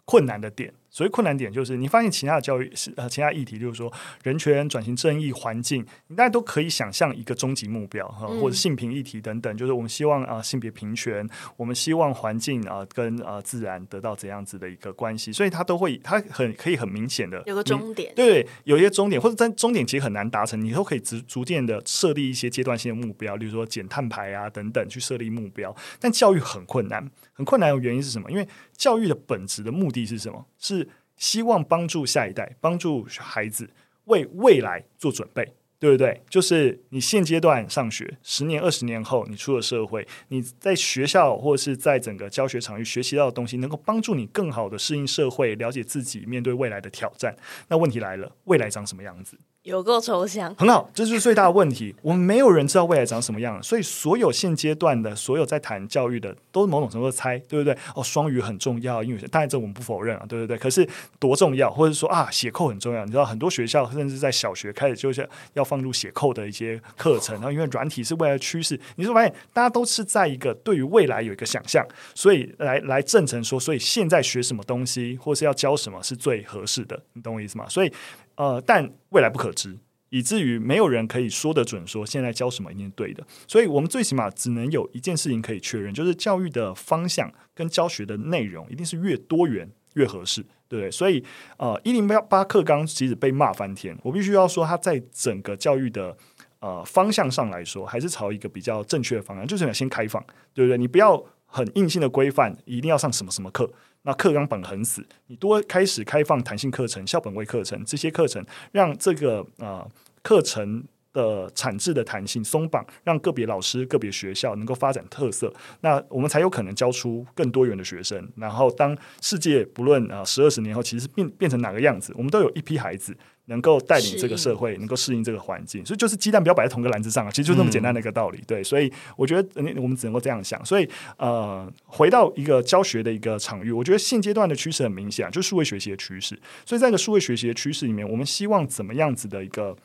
[0.05, 0.73] 困难的点。
[0.97, 11.29] 所以困难点，就是你发现其他的教育是呃其他议题，就是说人权、转型正义、环境，你大家都可以想象一个终极目标哈、嗯或者性平议题等等，就是我们希望啊、呃性别平权，
[11.59, 25.77] 我们希望环境啊、呃跟啊、呃自然得到怎样子的一个关系，所以它都会它很可以很明显的有个终点，对，有一些终点，或者在终点其实很难达成，你都可以逐逐渐的设立一些阶段性的目标，例如说减碳排啊等等，去设立目标。
[26.01, 28.31] 但教育很困难，很困难的原因是什么？
[28.31, 30.47] 因为教育的本质的目的是什么？
[30.59, 30.86] 是
[31.17, 33.71] 希望帮助下一代，帮助孩子
[34.05, 35.55] 为未来做准备。
[35.79, 36.23] 对不对？
[36.31, 47.37] 就是你现阶段上学，十年、二十年后你出了社会，你在学校或是在整个教学场域学习到的东西，能够帮助你更好的适应社会，了解自己，面对未来的挑战。
[47.69, 49.39] 那问题来了，未来长什么样子？
[49.67, 50.55] 有够抽象。
[50.55, 51.93] 很好，这就是最大的问题。
[52.01, 57.77] 我们没有人知道未来长什么样，所以所有现阶段的所有在谈教育的，都是某种程度猜，对不对？
[57.97, 60.57] 哦，双语很重要，英语当然这我们不否认啊，对不对？
[60.57, 63.05] 可是多重要，或者说啊，写扣很重要。
[63.05, 77.67] 你知道很多学校甚至在小学开始就是要放入写扣的一些课程，然后因为软体是未来的趋势，你就发现大家都是在一个对于未来有一个想象，所以来来证成说，所以现在学什么东西，或是要教什么是最合适的，你懂我意思吗？
[77.69, 77.93] 所以
[78.37, 79.79] 呃，但未来不可知。
[80.11, 90.91] 以至于没有人可以说得准说现在教什么一定是对的，所以我们最起码只能有一件事情可以确认，就是教育的方向跟教学的内容一定是越多元越合适，对不对？
[90.91, 91.23] 所以
[91.57, 96.17] 呃，一零八八课纲其实被骂翻天，我必须要说，它在整个教育的
[96.61, 100.79] 呃方向上来说，还是朝一个比较正确的方向，就是要先开放，对不对？
[100.79, 101.23] 你不要
[101.57, 103.71] 很硬性的规范，一定要上什么什么课。
[104.03, 109.91] 那课纲绑很死，你多开始开放弹性课程、校本位课程这些课程，让这个呃
[110.23, 118.31] 课程的产制的弹性松绑，让个别老师、个别学校能够发展特色，那我们才有可能教出更多元的学生。
[118.37, 125.85] 然后，当世界不论啊十二十年后，其实变变成哪个样子，我们都有一批孩子能够带领这个社会，能够适应这个环境。
[125.85, 128.41] 所以，就是鸡蛋不要摆在同个篮子上啊，其实就这么简单的一个道理。
[128.47, 130.65] 对，所以我觉得呃我们只能够这样想。
[130.65, 136.39] 所以，呃，回到一个教学的一个场域，我觉得现阶段的趋势很明显啊，就是数位学习的趋势。
[136.65, 139.77] 所以，在一个数位学习的趋势里面，我们希望怎么样子的一个？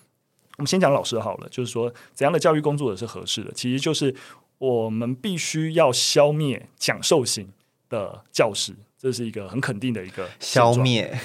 [0.58, 4.14] 我们先讲老师好了，就是说怎样的教育工作者是合适的，其实就是
[4.60, 7.48] 我们必须要消灭讲授型
[7.90, 11.18] 的教师，这是一个很肯定的一个消灭，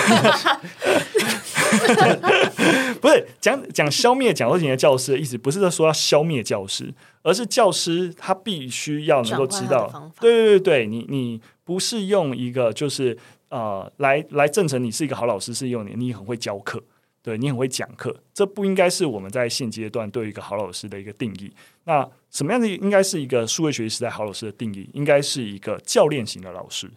[3.00, 13.16] 不是讲讲消灭讲授型的教师的意思，不是说要消灭教师，而是教师他必须要能够知道对对对对，你你不是用一个就是
[13.48, 16.82] 呃来来证成你是一个好老师，是用你你很会教课。
[17.22, 21.52] 对你很会讲课，这不应该是我们在现阶段对一个好老师的一个定义。
[21.84, 24.88] 那什么样的应该是一个数位学习时代好老师的定义？
[24.94, 26.90] 应该是一个教练型的老师。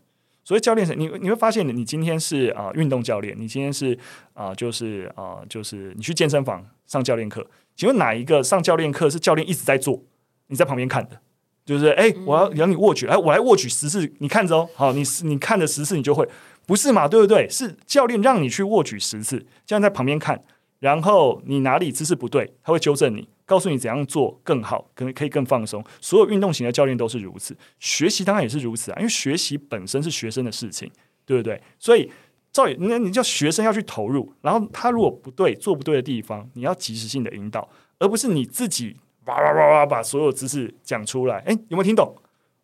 [0.43, 3.97] 所以教练是，你你会发现，你今天是啊、运动教练，你今天是
[4.34, 10.03] 啊、就是啊、就是你去健身房上教练课，请问哪一个上教练课是教练一直在做，
[10.47, 11.19] 你在旁边看的？
[11.65, 16.27] 就是哎、我要让你握举，哎，我来握举十次，你看着哦，好，你你看着十次，你就会。
[16.65, 17.10] 不是嘛？
[17.10, 17.45] 对不对？
[17.49, 20.41] 是教练让你去握举十次，这样在旁边看，
[20.84, 25.82] 然后你哪里姿势不对，他会纠正你，告诉你怎样做更好，可能可以更放松。
[26.02, 30.91] 所有运动型的教练都是如此，学习当然也是如此啊，因为学习本身是学生的事情，
[31.26, 31.62] 对不对？
[31.80, 32.12] 所以
[32.52, 37.69] 照理，那你叫学生要去投入，然后他如果不对，做不对的地方，你要及时性的引导，
[38.00, 41.38] 而不是你自己哇哇哇哇把所有姿势讲出来。
[41.48, 42.13] 哎，有没有听懂？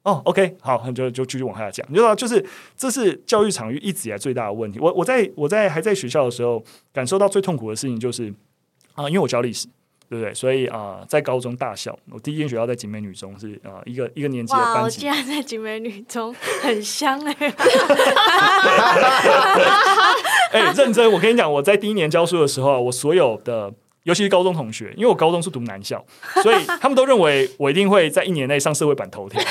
[0.09, 1.85] 哦，OK，好，那就就继续往下讲。
[1.89, 2.43] 你知道，就是
[2.75, 4.79] 这是教育场域一直以来最大的问题。
[4.79, 8.33] 我我在我在还在学校的时候，感受到最痛苦的事情就是
[8.95, 9.67] 啊、因为我教历史，
[10.09, 10.33] 对不对？
[10.33, 17.33] 所以啊、呃在高中大校，我第一间学校在景美女中是呃一个一个年级的，班级我竟，然在景美女中很香哎、
[20.51, 23.71] 哎、认真，我跟你讲，我在第一年教书的时候啊，我所有的。
[24.09, 26.03] 尤其是高中同学，因为我高中是读男校，
[26.41, 29.39] 所以他们都认为我一定会在一年内上社会版头条，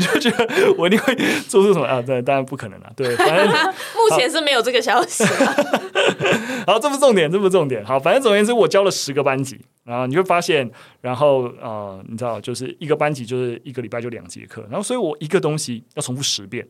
[0.00, 1.14] 就觉得我一定会
[1.46, 2.02] 做出什么啊？
[2.02, 2.92] 对，当然不可能了。
[2.96, 3.46] 对，反正
[3.94, 5.54] 目前是没有这个消息啊。
[6.66, 7.84] 好，这不是重点，这不是重点。
[7.84, 10.68] 好，反正总而言之，我教了十个班级，然后你会发现，
[11.00, 16.66] 然后呃，你知道，就是一个班级就是一个礼拜就两节课，然后所以我一个东西要重复十遍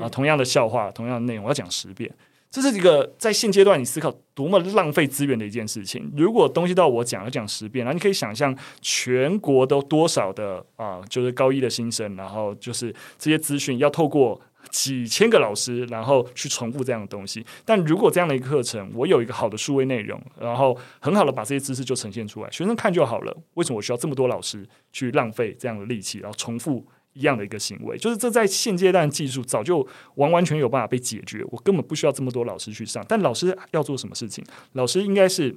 [0.00, 2.08] 啊、同样的笑话，同样的内容，我要讲十遍。
[2.54, 6.08] 这是一个在现阶段你思考多么浪费资源的一件事情。
[6.16, 14.40] 如果东西到我讲要讲十遍，然后你可以想象全国都多少的啊、就是高一的新生，然后就是这些资讯要透过
[14.70, 17.44] 几千个老师，然后去重复这样的东西。
[17.64, 23.36] 但如果这样的一个课程，我有一个好的数位内容，然后很好的把这些知识就呈现出来，学生看就好了。
[23.54, 26.86] 为什么我需要这么多老师去浪费这样的力气，然后重复？
[27.14, 29.86] 一样的一个行为，就是这在现阶段技术早就
[30.16, 33.04] 完完全有办法被解决，我根本不需要这么多老师去上。
[33.08, 34.44] 但老师要做什么事情？
[34.72, 35.54] 老师应该是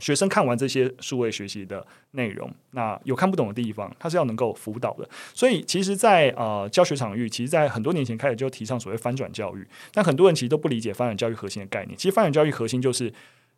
[0.00, 5.08] 学生看完这些数位学习的内容，那有看不懂的地方，他是要能够辅导的。
[5.32, 11.96] 所以，其实在，呃教学场域，其实在很多年前开始就提倡所谓翻转教育，但很多人其实都不理解翻转教育核心的概念。
[11.96, 13.12] 其实翻转教育核心就是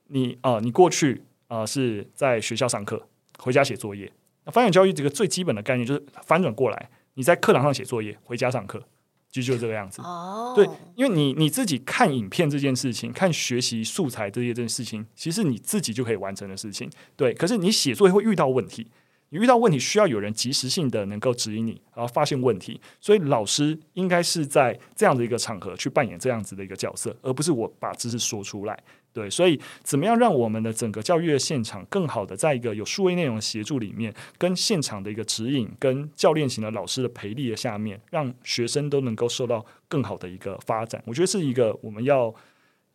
[0.08, 4.12] 你呃，你过去呃是在学校上课，回家写作业。
[4.46, 8.82] 翻转教育这个最基本的概念就是翻转过来，你在课堂上写作业，回家上课，
[9.30, 10.00] 其实就是这个样子。
[10.02, 16.90] 哦，对，因为你你自己看影片这件事情，看学习素材这些这件事情，其实你自己就可以完成的事情。
[17.16, 18.88] 对，可是你写作业会遇到问题，
[19.36, 22.80] 遇到问题需要有人及时性的能够指引你，然后发现问题。
[23.00, 28.78] 所以老师应该是在这样的一个场合去扮演这样子的一个角色，而不是我把知识说出来。
[29.12, 42.34] 对，所以怎么样让我们的整个教育的现场更好的在一个有数位内容的协助里面，跟现场的一个指引、跟教练型的老师的培力的下面，让学生都能够受到更好的一个发展，我觉得是一个我们要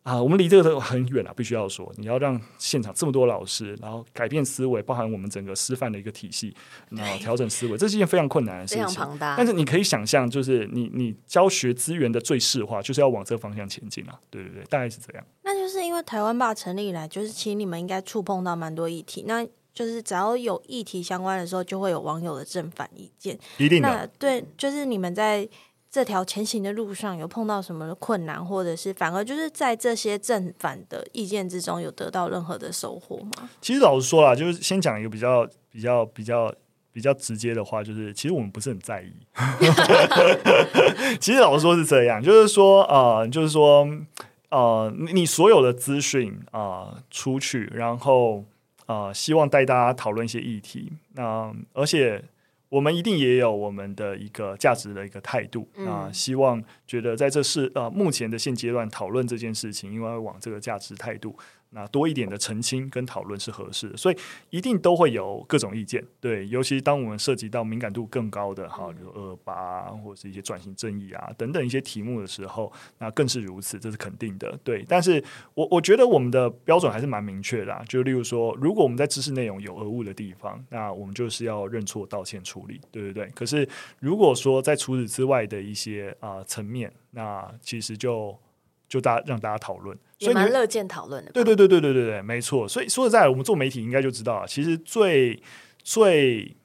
[0.02, 6.52] 啊，我们离这个都很远了，必须要说，你要让现场这么多老师，然后改变思维，包含我们整个师范的一个体系，
[6.90, 8.98] 然后调整思维，这是一件非常困难的事非常情。
[8.98, 9.46] 庞大但。
[9.46, 14.18] 是你可以想象，就是你你教学资源的最适化，就是要往这个方向前进啊！
[14.30, 15.24] 对对对，大概是这样。
[15.42, 23.38] 那就是因为台湾吧成立以来，就是其实你们应该触碰到蛮多议题，那就是只要有议题相关的时候，就会有网友的正反意见。
[23.58, 25.48] 一定的对，就是你们在
[25.92, 33.50] 这条前行的路上有碰到什么困难，或者是反而就是在这些正反的意见之中有得到任何的收获吗？
[33.60, 36.50] 其实老实说啦，就是先讲一个比较比较比较
[36.92, 39.12] 比较直接的话，就是其实我们不是很在意。
[41.20, 43.86] 其实老实说是这样，就是说呃，就是说
[44.48, 48.42] 呃，你所有的资讯啊、出去，然后
[48.86, 50.90] 呃，希望带大家讨论一些议题。
[51.16, 52.24] 那、而且
[52.72, 61.36] 我们一定也有我们的一个价值的一个态度啊、希望觉得在这是呃目前的现阶段讨论这件事情，因为往这个价值态度。
[61.72, 64.16] 那多一点的澄清跟讨论是合适的，所以
[64.50, 66.04] 一定都会有各种意见。
[66.20, 74.58] 对，尤其当我们涉及到敏感度更高的哈，比如二八啊，或者是一些转型正义啊等等一些题目的时候，那更是如此，这是肯定的。
[74.62, 75.22] 对，但是
[75.54, 83.26] 我我觉得我们的标准还是蛮明确的、啊，就例如说，如果我们在知识内容有讹误的地方，那我们就是要认错、道歉、处理，对不对。
[83.34, 83.68] 可是
[83.98, 88.38] 如果说在除此之外的一些啊、呃层面，那其实就
[88.88, 89.96] 就大让大家讨论，
[90.28, 91.30] 也蛮乐见讨论的。
[91.32, 92.68] 对对对对对对对，没错。
[92.68, 95.40] 所以说实在的，我们做媒体应该就知道啊，其实最
[95.82, 96.56] 最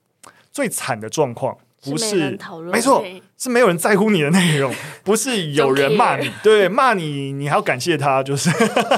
[0.52, 3.04] 最惨的状况不是没是讨论没错，
[3.38, 8.50] 是没有人在乎你的内容，不是 有人骂你，对骂你，你还要感谢他，就是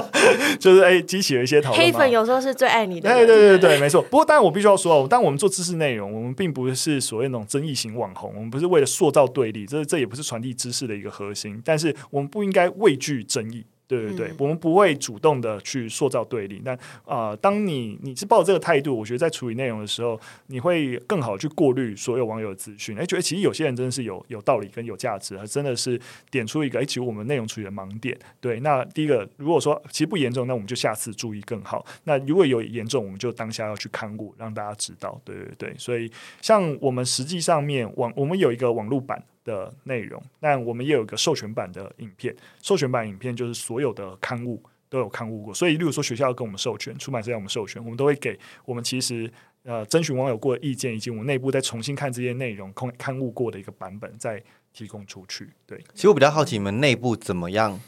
[0.58, 1.86] 就是哎，激起了一些讨论嘛。
[1.86, 4.00] 黑粉有时候是最爱你的对，对对对，没错。
[4.02, 11.60] 不过当然我必须要说哦，当我们做知识内容，我们并不是所谓那种争议型网红，我们不是为了塑造对立，这这也不是传递知识的一个核心。
[11.64, 13.64] 但是我们不应该畏惧争议。
[13.98, 16.74] 对对对，嗯我们不会主动的去塑造对立，但
[17.04, 22.96] 啊、呃当你你是抱这个态度，我觉得在处理内容的时候，你会更好去过滤所有网友的资讯。
[22.96, 28.16] 哎，觉得其实有些人真的是有有道理跟有价值，还真的是点出一个哎，其实我们内容处理的盲点。
[28.40, 31.84] 对，那第一个，如果说其实不严重，那我们就下次注意更好。
[32.04, 35.20] 那如果有严重，我们就当下要去看顾，让大家知道。
[35.24, 36.10] 对对对，所以
[36.40, 42.34] 像我们实际上面网，我们有一个网络版的内容，但我们也有一个授权版的影片。
[42.62, 49.30] 授权版影片就是所有的刊物都有刊物过，所以例如说学校要跟我们授权，出版社要我们授权，我们都会给我们其实
[49.64, 54.42] 呃征询网友过的意见，以及我们内部再重新看这些内容刊刊物过的一个版本，再
[54.72, 55.50] 提供出去。
[55.66, 57.80] 对，其实我比较好奇你们内部怎么样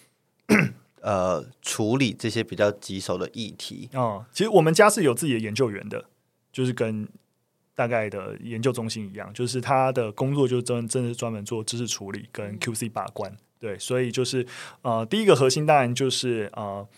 [1.00, 3.88] 呃处理这些比较棘手的议题？
[3.94, 6.04] 哦，其实我们家是有自己的研究员的，
[6.52, 7.08] 就是跟
[7.74, 13.34] 大概的研究中心一样，就是他的工作就是真真的是专门做知识处理跟 QC 把关。
[13.58, 14.46] 对，所以就是
[14.82, 16.88] 呃，第一个核心当然就是呃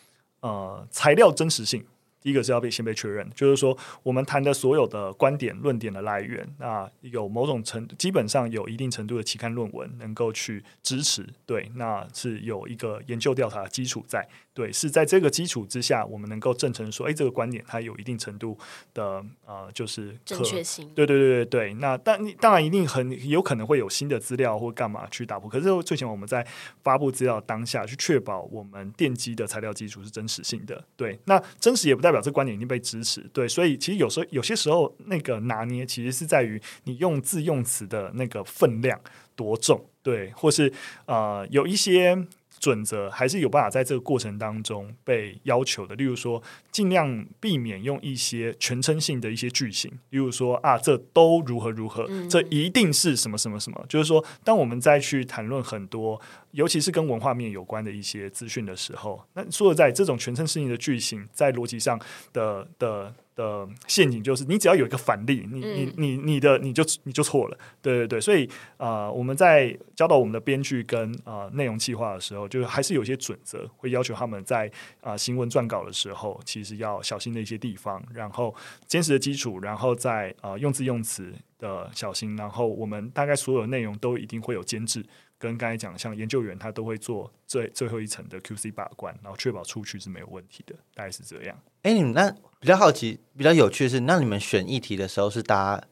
[0.41, 1.85] 呃材料真实性。
[2.23, 18.57] 第一个是要被先被确认，就是说我们谈的所有的观点、论点的来源，那有某种程基本上有一定程度的期刊论文能够去支持，对，那是有一个研究调查的基础在，对，是在这个基础之下，我们能够证成说，哎，这个观点它有一定程度
[18.95, 21.75] 的呃，就是正确性，对对对对对。
[21.75, 26.47] 那但当然一定很有可能会有新的资料或干嘛去打破，可是最起码我们在
[26.85, 39.01] 发布资料当下去确保我们奠基的材料基础是真实性的，对，那真实也不代表这观点已经被支持，对，所以其实有时候有些时候那个拿捏其实是在于你用字用词的那个分量
[39.35, 40.73] 多重，对，或是
[41.07, 42.17] 呃有一些
[42.59, 56.21] 准则还是有办法在这个过程当中被要求的，例如说尽量避免用一些全称性的一些句型，例如说啊这都如何如何，这一定是什么什么什么，就是说当我们再去谈论很多。
[56.55, 62.01] 尤其是跟文化面有关的一些资讯的时候，那说实在，这种全称适应的句型，在逻辑上
[62.33, 68.21] 的的的陷阱就是，你只要有一个反例，你你你你的你就你就错了，对对对。
[68.21, 78.55] 所以啊，我们在教导我们的编剧跟啊内容计划的时候，就是还是有些准则，会要求他们在啊新闻撰稿的时候，其实要小心的一些地方，然后
[78.87, 85.05] 坚实的基础，然后在啊用字用词的小心，然后我们大概所有内容都一定会有监制。
[85.45, 91.55] 跟刚才讲，像研究员他都会做最最后一层的 QC 把关，然后确保出去是没有问题的，大概是这样。
[91.83, 95.85] 哎，你们那比较好奇、比较有趣的是，那你们选议题的时候是大家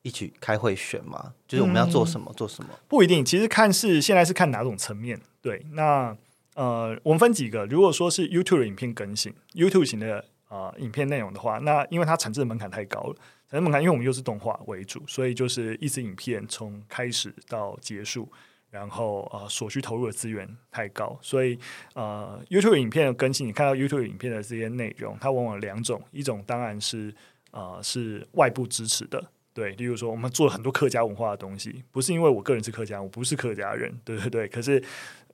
[0.00, 1.34] 一起开会选吗？
[1.46, 2.70] 就是我们要做什么做什么？
[2.88, 5.20] 不一定，其实看是现在是看哪种层面。
[5.42, 6.16] 对，那
[6.54, 7.66] 呃，我们分几个。
[7.66, 13.14] 如果说是 YouTube 影片更新，YouTube 型的啊影片内容的话，那因为它产制的门槛太高了，
[13.50, 18.26] 产制门槛，因为我们又是动画为主，所以就是一支影片从开始到结束。
[18.70, 21.58] 然后呃，所需投入的资源太高，所以
[21.94, 27.14] 呃，YouTube 影片的更新，你看到 YouTube 影片的这些内容，它往往两种，一种当然是
[27.50, 34.82] 呃是外部支持的，对，例如说我们做了很多客家文化的东西，不是因为我个人是客家，我不是客家人，对对对，可是。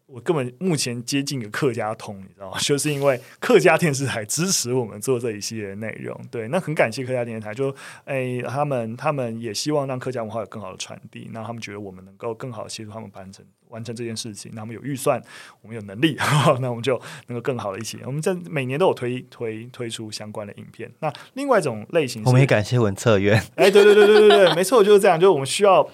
[0.06, 2.58] 我根本目前接近个客家通，你知道吗？
[2.60, 7.74] 就是因为客家电视台支持我们做这一系列内容，对，那很感谢客家电视台，就
[8.04, 15.20] 哎，他们他们也希望让客家文化有更好的传递，那他们觉得我们能够更好的协助他们完成完成这件事情，那他们有预算，
[15.62, 16.16] 我们有能力，
[16.60, 20.92] 那我们就能够更好的一起，我们在每年都有推推推出相关的影片。
[21.00, 25.88] 那另外一种类型，我们也感谢文策院，哎，对对对对对对，没错，就是这样，就是我们需要。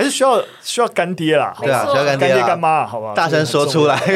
[0.00, 4.00] 还是需要需要干爹啦，对啊，需要干爹干妈，好吧，大声说出来。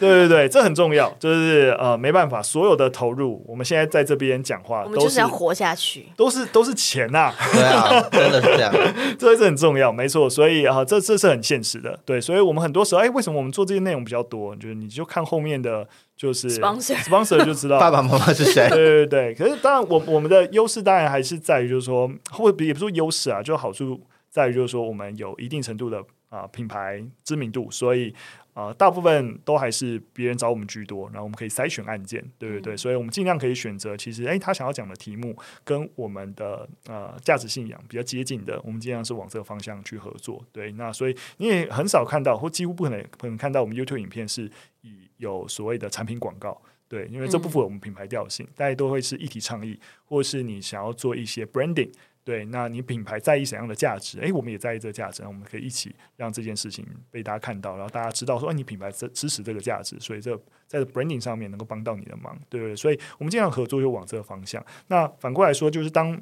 [0.00, 8.74] 对对对，这很重要，就是呃，没办法，所有的投入，我们现在在这边讲话，我们就是要活下去，都是都是钱呐，对啊，真的是这样，
[9.16, 14.56] 这是很重要，没错，所以啊，这这是很现实的，对，所以我们很多时候，哎，为什么我们做这些内容比较多？
[14.56, 17.78] 就是你就看后面的，就是 sponsor sponsor 就知道。
[17.80, 24.00] 爸爸妈妈是谁，对对对，可是当然，我我们的优势当然还是在于，就是说，或也不说优势啊，就好处。
[24.32, 28.14] 在于就是说，我们有一定程度的啊品牌知名度，所以
[28.54, 40.42] 啊大部分都还是别人找我们居多，然后我们可以筛选案件，对对对，所以我们尽量可以选择，其实哎他想要讲的题目跟我们的呃价值信仰比较接近的，我们尽量是往这个方向去合作。
[40.50, 46.58] 对，那所以你也很少看到，或几乎不可能可能看到我们 YouTube 影片是以有所谓的产品广告，
[46.88, 51.90] 对，因为这不符合我们品牌调性，大家都会是一体倡议，或是你想要做一些 branding。
[52.24, 54.20] 对，那你品牌在意怎样的价值？
[54.20, 62.76] 哎，我们也在意这个价值，我们可以一起让这件事情被大家看到，然后大家知道说，哎，你品牌支支持这个价值，所以这在 branding 上面能够帮到你的忙，对不对？
[62.76, 64.64] 所以我们经常合作就往这个方向。
[64.86, 66.16] 那反过来说，就是当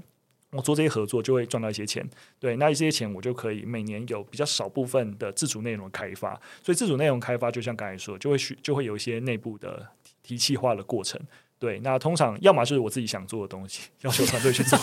[0.53, 2.09] 我做这些合作，就会赚到一些钱。
[2.39, 6.35] 对，那一些钱我就可以每年有比较少部分的自主内容开发。
[6.63, 9.87] 所以自主内容开发，就像刚才说，就会需就会有一些内部的
[10.23, 11.21] 提气化的过程。
[11.61, 14.79] 对，那通常要么就是我自己想做的东西，要求团队去做；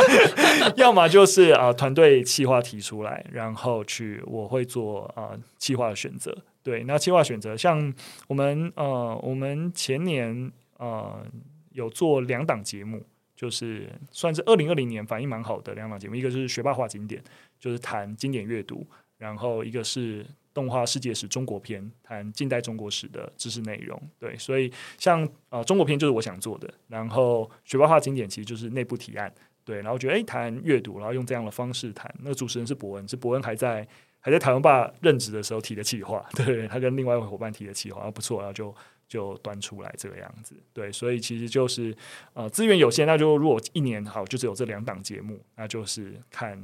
[0.76, 6.36] 要么就是啊，团队企划提出来，然后去我会做啊企划的选择。
[6.62, 7.92] 对，那企划选择，像
[8.28, 11.24] 我们呃，我们前年呃
[11.70, 17.24] 有做两档节目，就是算是二零二零年反应蛮好的两档节目，一个是学霸化经典，
[17.58, 18.86] 就是谈经典阅读，
[19.16, 20.26] 然后一个是。
[20.54, 24.00] 动画世界史中国篇，谈近代中国史的知识内容。
[24.18, 29.32] 对，所以像呃中国篇就是我想做的，然后学霸化经典其实就是内部提案。
[29.64, 32.12] 对，然后觉得哎谈阅读，然后用这样的方式谈。
[32.20, 33.86] 那主持人是伯恩，是伯恩还在
[34.20, 36.24] 还在台湾爸任职的时候提的企划。
[36.34, 38.74] 对他跟另外一位伙伴提的企划，不错，然后就。
[39.08, 40.56] 就端出来这个样子。
[40.72, 41.94] 对，所以其实就是
[42.32, 46.58] 呃资源有限，那就如果一年好就只有这两档节目，那就是看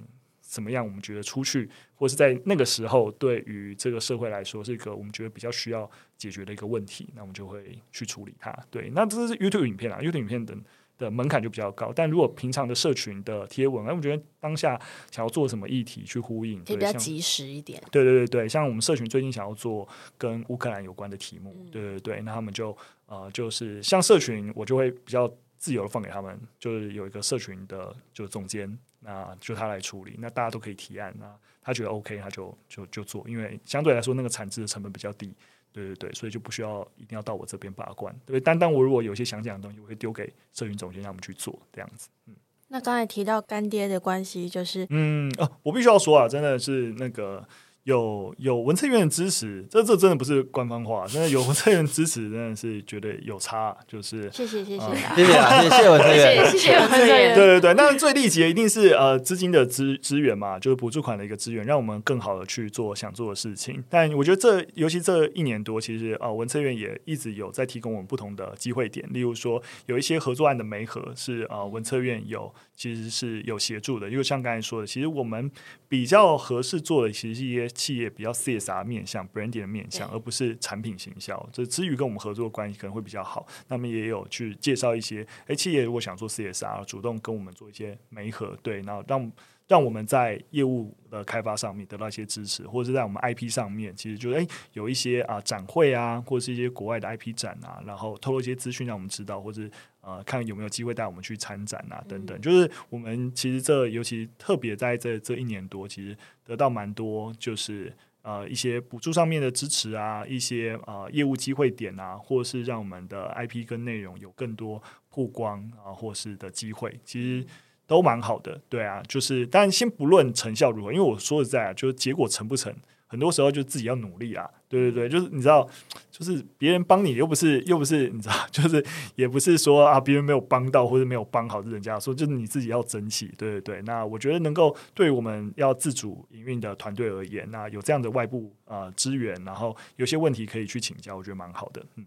[0.48, 8.50] 怎么样，我们觉得出去或是在那个时候，对于这个社会来说是一个我们觉得比较需要解决的一个问题，那我们就会去处理它。
[8.70, 10.60] 对，那这是 YouTube 影片啊，YouTube 影片等。
[10.98, 14.76] 的门槛就比较高，但如果平常的社群的贴文，哎，我觉得当下
[15.12, 17.80] 想要做什么议题去呼应，也比较及时一点。
[17.92, 19.88] 对对对对，像我们社群最近想要做
[20.18, 22.76] 跟乌克兰有关的题目，对对对，那他们就
[23.06, 31.32] 呃，就是像社群，我就会比较自由的放给他们，就是有一个社群的就总监，那就他来处理，那大家都可以提案，那
[31.62, 35.34] 他觉得 OK，他就就就做，因为相对来说那个产值的成本比较低。
[35.72, 38.40] 对对对，所以就不需要一定要到我这边把关，对。
[38.40, 42.08] 单单我如果有些想讲的东西，我会丢给社群总监让我们去做，这样子。
[42.26, 42.34] 嗯，
[42.68, 47.46] 那刚才提到干爹的关系，就是嗯哦，我必须要说啊，真的是那个。
[47.88, 63.82] 有有文策院的支持，这这真的不是官方话，真的有文策院支持，真的是觉得有差，就是谢谢谢谢谢谢啊，谢谢文策院，谢谢文策院，对对对，那最立即的一定是呃资金的资资源嘛，就是补助款的一个资源，让我们更好的去做想做的事情。
[63.88, 75.50] 但我觉得这尤其这一年多，其实啊文策院也一直有在提供我们不同的机会点，例如说有一些合作案的媒合是啊文策院有其实是有协助的，因为像刚才说的，其实我们
[75.88, 77.66] 比较合适做的其实是一些。
[77.78, 81.48] 企业比较 CSR 面向 branding 的面向，而不是产品行销。
[81.52, 83.46] 这至于跟我们合作的关系可能会比较好。
[83.68, 89.32] 那么也有去介绍一些，哎，企业如果想做 CSR，主动跟我们做一些媒合，对，然后让
[89.68, 99.62] 让我们在业务的开发上面得到一些支持，或者是在我们 IP 上面，其实就哎有一些啊展会啊，或者是一些国外的 IP 展啊，然后透露一些资讯让我们知道，或者
[100.08, 102.40] 呃看有没有机会带我们去参展啊等等。
[102.40, 106.16] 就是我们其实这尤其特别在这这一年多，其实。
[106.48, 107.92] 得到蛮多，就是
[108.22, 117.46] 呃一些补助上面的支持啊，一些呃业务机会点啊，或是让我们的 IP 跟内容有更多曝光啊，或是的机会，其实
[117.86, 118.58] 都蛮好的。
[118.70, 122.74] 对啊，就是但先不论成效如何，因为我说实在啊，就是结果成不成。
[123.08, 125.68] 很多时候就自己要努力啊，对对对，就是你知道，
[126.10, 128.84] 就是别人帮你又不是又不是你知道， 就是
[129.16, 133.82] 也不是说啊别人没有帮到或者没有帮好，是人家说就是你自己要争气，对对对。
[133.82, 141.82] 那我觉得能够对我们要自主营运的团队而言，那有这样的外部啊资源，然后有些问题可以去请教，我觉得蛮好的。
[141.96, 142.04] 嗯，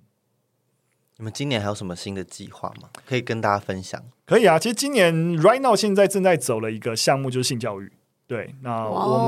[1.17, 2.89] 你们今年还有什么新的计划吗？
[3.07, 3.99] 可以跟大家分享？
[4.25, 7.91] 可以啊，其实今年 right now 现在正在走了一个项目，就是性教育。
[8.31, 9.25] 对，那我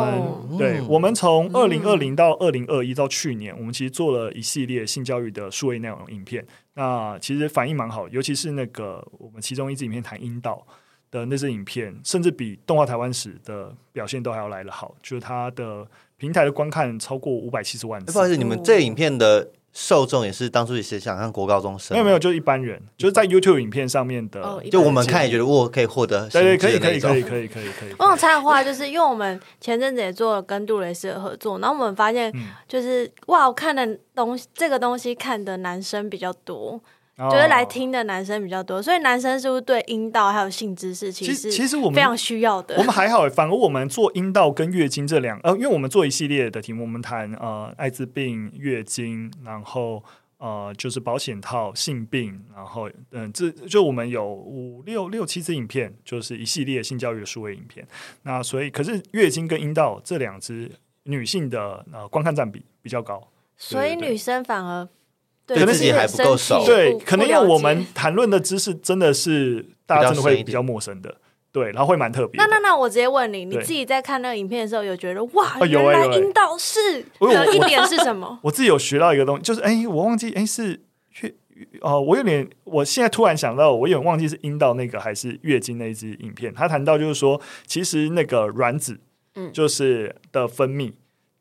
[0.50, 6.46] 们对，我们从二零二零到二零二一到去年，我们其实做了一系列性教育的数位内容影片。
[6.76, 10.66] 那其实反应蛮好，尤其是那个我们其中一支影片谈阴道
[11.12, 15.86] 的那支影片，甚至比动画台湾史的表现都还要来得好，就是它的
[16.16, 18.14] 平台的观看超过五百七十万次。
[18.14, 19.52] 不好意思，你们这影片的。
[19.74, 27.96] 受众也是当初也是想像国高中生，没有没有，就一般人，就是在 YouTube 影片上面的，就我们看也觉得我可以获得，对对，可以可以可以可以可以可以。
[27.98, 32.32] 我想插话，就是因为我们前阵子也做了跟杜蕾斯的合作，然后我们发现，
[32.68, 36.80] 就是哇，我看的东西，这个东西看的男生比较多。
[37.16, 42.76] 就是来听的男生比较多，所以男生是不是对阴道还有性知识其实其实我们非常需要的？
[42.78, 50.04] 我们还好，反而我们做阴道跟月经这两呃，因为我们做一系列的题目，我们谈呃艾滋病、月经，然后
[50.40, 57.88] 呃就是保险套、性病，然后嗯，这就我们有五六六七支影片，就是一系列性教育的数位影片。
[58.24, 60.72] 那所以，可是月经跟阴道这两支
[61.04, 64.90] 女性的呃观看占比比较高，所以女生反而。
[65.46, 71.18] 对自己还不够熟，对，可能因为我们谈论的知识真的是大家真的会比较陌生的，
[71.52, 72.38] 对，然后会蛮特别。
[72.38, 76.80] 那那那我直接问你，你自己在看那个影片的时候，有觉得哇，原来阴道是
[77.54, 78.40] 一点是什么？
[78.44, 80.82] 我自己有学到一个东西，就是哎，我忘记哎是
[81.22, 81.34] 月
[81.82, 86.54] 哦，我有点，我现在突然想到，我有点忘记是阴道那个还是月经那一支影片。
[86.54, 89.00] 他谈到就是说，其实那个卵子，
[89.36, 90.94] 嗯，就是的分泌，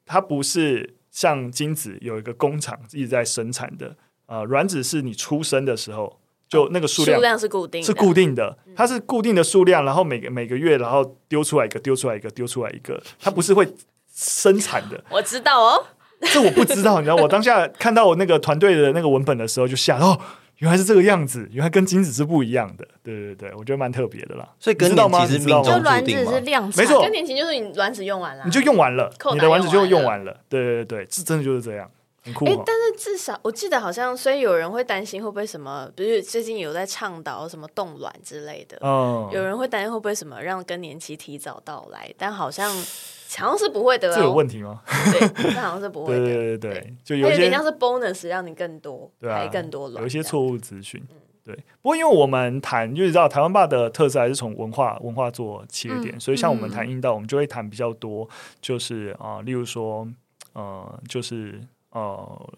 [0.04, 0.96] 它不是。
[1.12, 3.94] 像精子有一个工厂一直在生产的，
[4.26, 13.68] 呃，卵子是你出生的时候就那个数量数量是固定是固定的，它是固定的数量，然后每个每个月然后丢出来一个，丢出来一个，丢出来一个，它不是会
[14.12, 15.04] 生产的。
[15.12, 15.84] 我知道哦，
[16.20, 20.20] 这我不知道，你知道，我当下看到我那个团队的那个文本的时候就吓到。
[20.62, 22.86] 原来是这个样子，原来跟精子是不一样的。
[23.02, 24.48] 对对对，我觉得蛮特别的啦。
[24.60, 30.38] 所以更年期是命中注定是量没错，更年期就是你卵子用完了，你就用完了，你的卵子就用完了。
[30.48, 31.90] 对对对，这真的就是这样。
[32.22, 32.62] 哎、很酷哦。
[32.64, 42.72] 但是至少我记得好像，所以有人会担心会不会什么，比如最近有在倡导什么冻卵之类的，嗯，有人会担心会不会什么让更年期提早到来，但好像
[43.38, 44.34] 好像是不会的这有哦。
[44.34, 44.82] 问题吗？
[45.12, 46.34] 对，但好像是不会对的。
[46.34, 51.02] 对对对，就有些有点像是 bonus，让你更多，对啊排更多卵，有一些错误资讯。
[51.44, 58.28] 对，不过因为我们谈，就是知道台湾爸的特色还是从文化文化做切点，嗯所以像我们谈阴道，我们就会谈比较多，
[58.60, 60.06] 就是啊、例如说，
[60.52, 61.60] 呃，就是
[61.90, 62.00] 呃，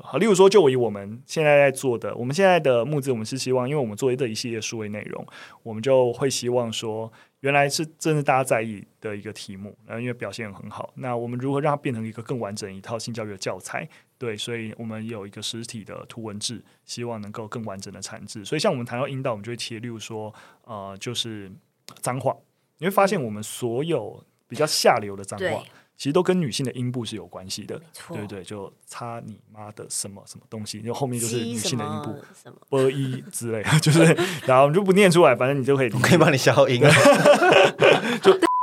[0.00, 5.26] 好，例如说，就以我们现在在做的，我们现在的募资，我们是希望，因为我们做这一系列数位内容，
[5.62, 7.10] 我们就会希望说，
[7.44, 13.86] 原来是真是大家在意的一个题目，然后因为表现很好，那我们如何让它变成一个更完整一套性教育的教材？
[14.16, 18.42] 对，所以我们有一个实体的图文字，希望能够更完整的产制。
[18.46, 21.52] 所以像我们谈到引导，我们就会切，例如说，呃，就是
[22.00, 22.34] 脏话，
[22.78, 25.62] 你会发现我们所有比较下流的脏话，
[25.96, 27.80] 其实都跟女性的阴部是有关系的。
[27.92, 32.14] 错对对，就擦你妈的什么什么东西，就后后面就是女性的阴部。
[32.42, 34.02] 什么，波一之类的， 就是，
[34.46, 36.90] 然后我们就不念出来，反正你就可以我可以帮你消音啊。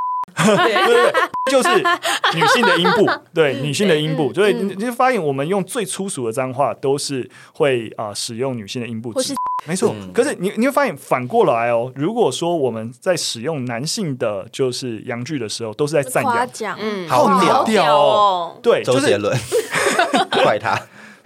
[0.45, 1.13] 对，
[1.51, 1.69] 就是
[2.35, 9.13] 女性的阴部， 对女性的阴部，嗯所以嗯你你就发现我们用最粗俗的脏话都是会啊、呃使用女性的阴部
[9.67, 9.93] 没错。
[9.95, 17.63] 嗯 可是你你会发现反过来哦，如果说我们在使用男性的就是阳具的时候，都是在赞扬，嗯，好屌。
[17.63, 19.37] 屌哦，对，周杰伦，
[20.43, 20.79] 怪他。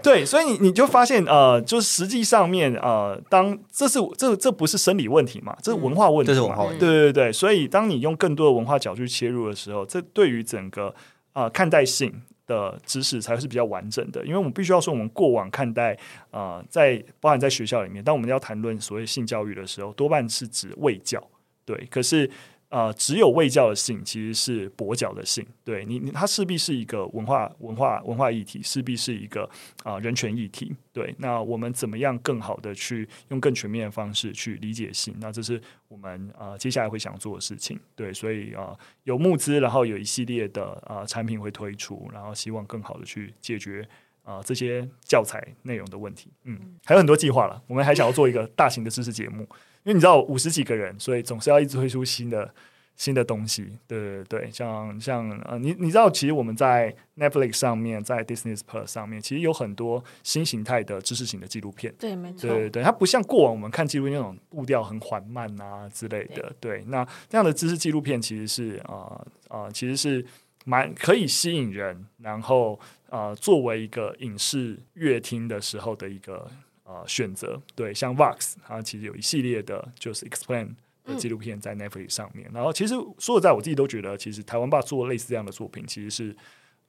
[0.06, 6.80] 对，所以你你就发现呃，就是实际上面呃，当这是这这不是生理问题嘛，这是文化问题嘛，这是文化问题。
[6.80, 10.94] 对对对，所以当你用更多的文化角度去切入的时候，这对于整个
[11.34, 12.14] 呃看待性
[12.46, 15.98] 的知识才是比较完整的，因为我们必须要说，我们过往看待
[16.30, 21.22] 呃，在包含在学校里面，当我们要谈论所谓性教育的时候，多半是指卫教，
[21.66, 22.30] 对，可是。
[22.70, 29.50] 呃，只有卫教的性其实是跛脚的性，对你，你它势必是一个文化、文化、文化议题，势必是一个
[29.84, 30.76] 啊、人权议题。
[30.92, 35.16] 对，那我们怎么样更好的去用更全面的方式去理解性？
[35.20, 37.80] 那这是我们呃接下来会想做的事情。
[37.96, 43.88] 对，所以啊、呃有募资，然后有一系列的啊产品会推出，然后希望更好的去解决。
[44.24, 47.62] 啊、这些教材内容的问题，嗯，还有很多计划了。
[47.68, 49.48] 我们还想要做一个大型的知识节目，
[49.86, 52.52] 因为你知道五十几个人，所以总是要一直推出新的
[52.96, 53.78] 新的东西。
[53.88, 61.94] 对对对，像像呃，你你知道，其实我们在 Netflix 上面，在 Disney Plus 上面，其实有很多新形态的知识型的纪录片。
[62.00, 66.52] 对，没错对，对对，它不像过往我们看纪录片那种步调很缓慢啊之类的。
[66.60, 70.26] 对，那这样的知识纪录片其实是啊啊、呃其实是
[70.66, 72.80] 蛮可以吸引人，然后
[73.12, 76.50] 呃作为一个影视乐听的时候的一个
[76.86, 77.62] 呃选择。
[77.76, 80.76] 对，像 Vox 它其实有一系列的就是 Explain。
[81.08, 86.34] 的纪录片在 Netflix 上面，然后其实说实在，我自己都觉得，其实台湾爸做类似这样的作品，其实是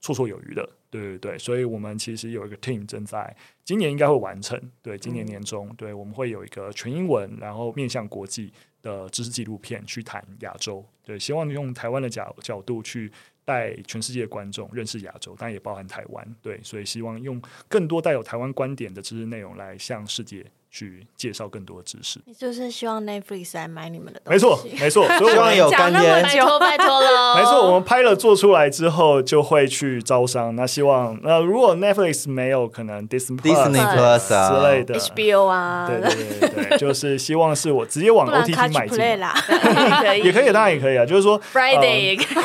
[0.00, 13.12] 绰绰有余的，对对对，所以我们其实有一个 team 正在今年应该会完成，对，今年年中，对，我们会有一个全英文，然后面向国际的知识纪录片去谈亚洲，对，希望用台湾的角角度去
[13.46, 20.44] 带全世界观众认识亚洲，当然也包含台湾，对，所以希望用更多带有台湾观点的知识内容来向世界
[20.76, 22.20] 去介绍更多的知识。
[22.38, 24.30] 就是希望 Netflix 来买你们的东西。
[24.30, 30.54] 没错，没错， 所以我希望有干爹拜托拜托喽， 没错，我们拍了做出来之后，就会去招商。
[30.54, 34.98] 那希望，那如果 Netflix 没有，可能 Disney Disney Plus 啊之类的。
[34.98, 41.06] HBO 啊，对对对对， 就是希望是我直接往不然 OTT 买进，啦，也可以，也可以，当然也可以啊。
[41.06, 42.44] 就是说 Friday 也可以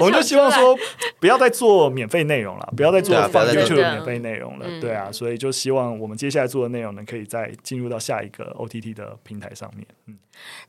[0.00, 0.76] 我们就希望说，
[1.20, 5.08] 不要再做免费内容了，不要再做放 YouTube 的免费内容了，嗯对啊。
[5.12, 9.86] 所以就希望我们接下来做的内容呢，可以再进入到下一个 OTT 的平台上面。
[10.06, 10.16] 嗯，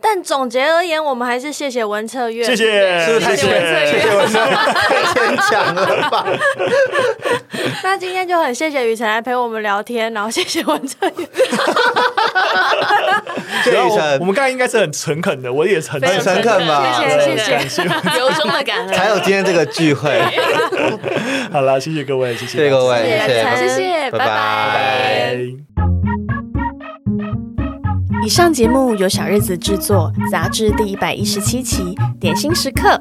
[0.01, 2.55] 但总结而言，我们还是谢谢文策院，谢。
[2.55, 3.49] 谢，是不是太谢谢
[3.85, 4.25] 谢谢我
[4.73, 6.25] 太牵强了吧？
[7.83, 11.29] 那今天就很谢谢雨辰来陪我们聊天，然后谢谢文策院。
[13.71, 17.83] 然后我谢雨辰我们刚才应该是很诚恳的，我也很非常诚恳吧谢谢谢感谢
[18.19, 20.21] 由衷的感恩，才有今天这个聚会，
[21.51, 25.66] 好了，谢谢各位，谢谢谢各位，谢谢谢谢，拜拜。
[28.27, 32.99] 以上节目由小日子制作，杂志第一百一十七期，点心时刻。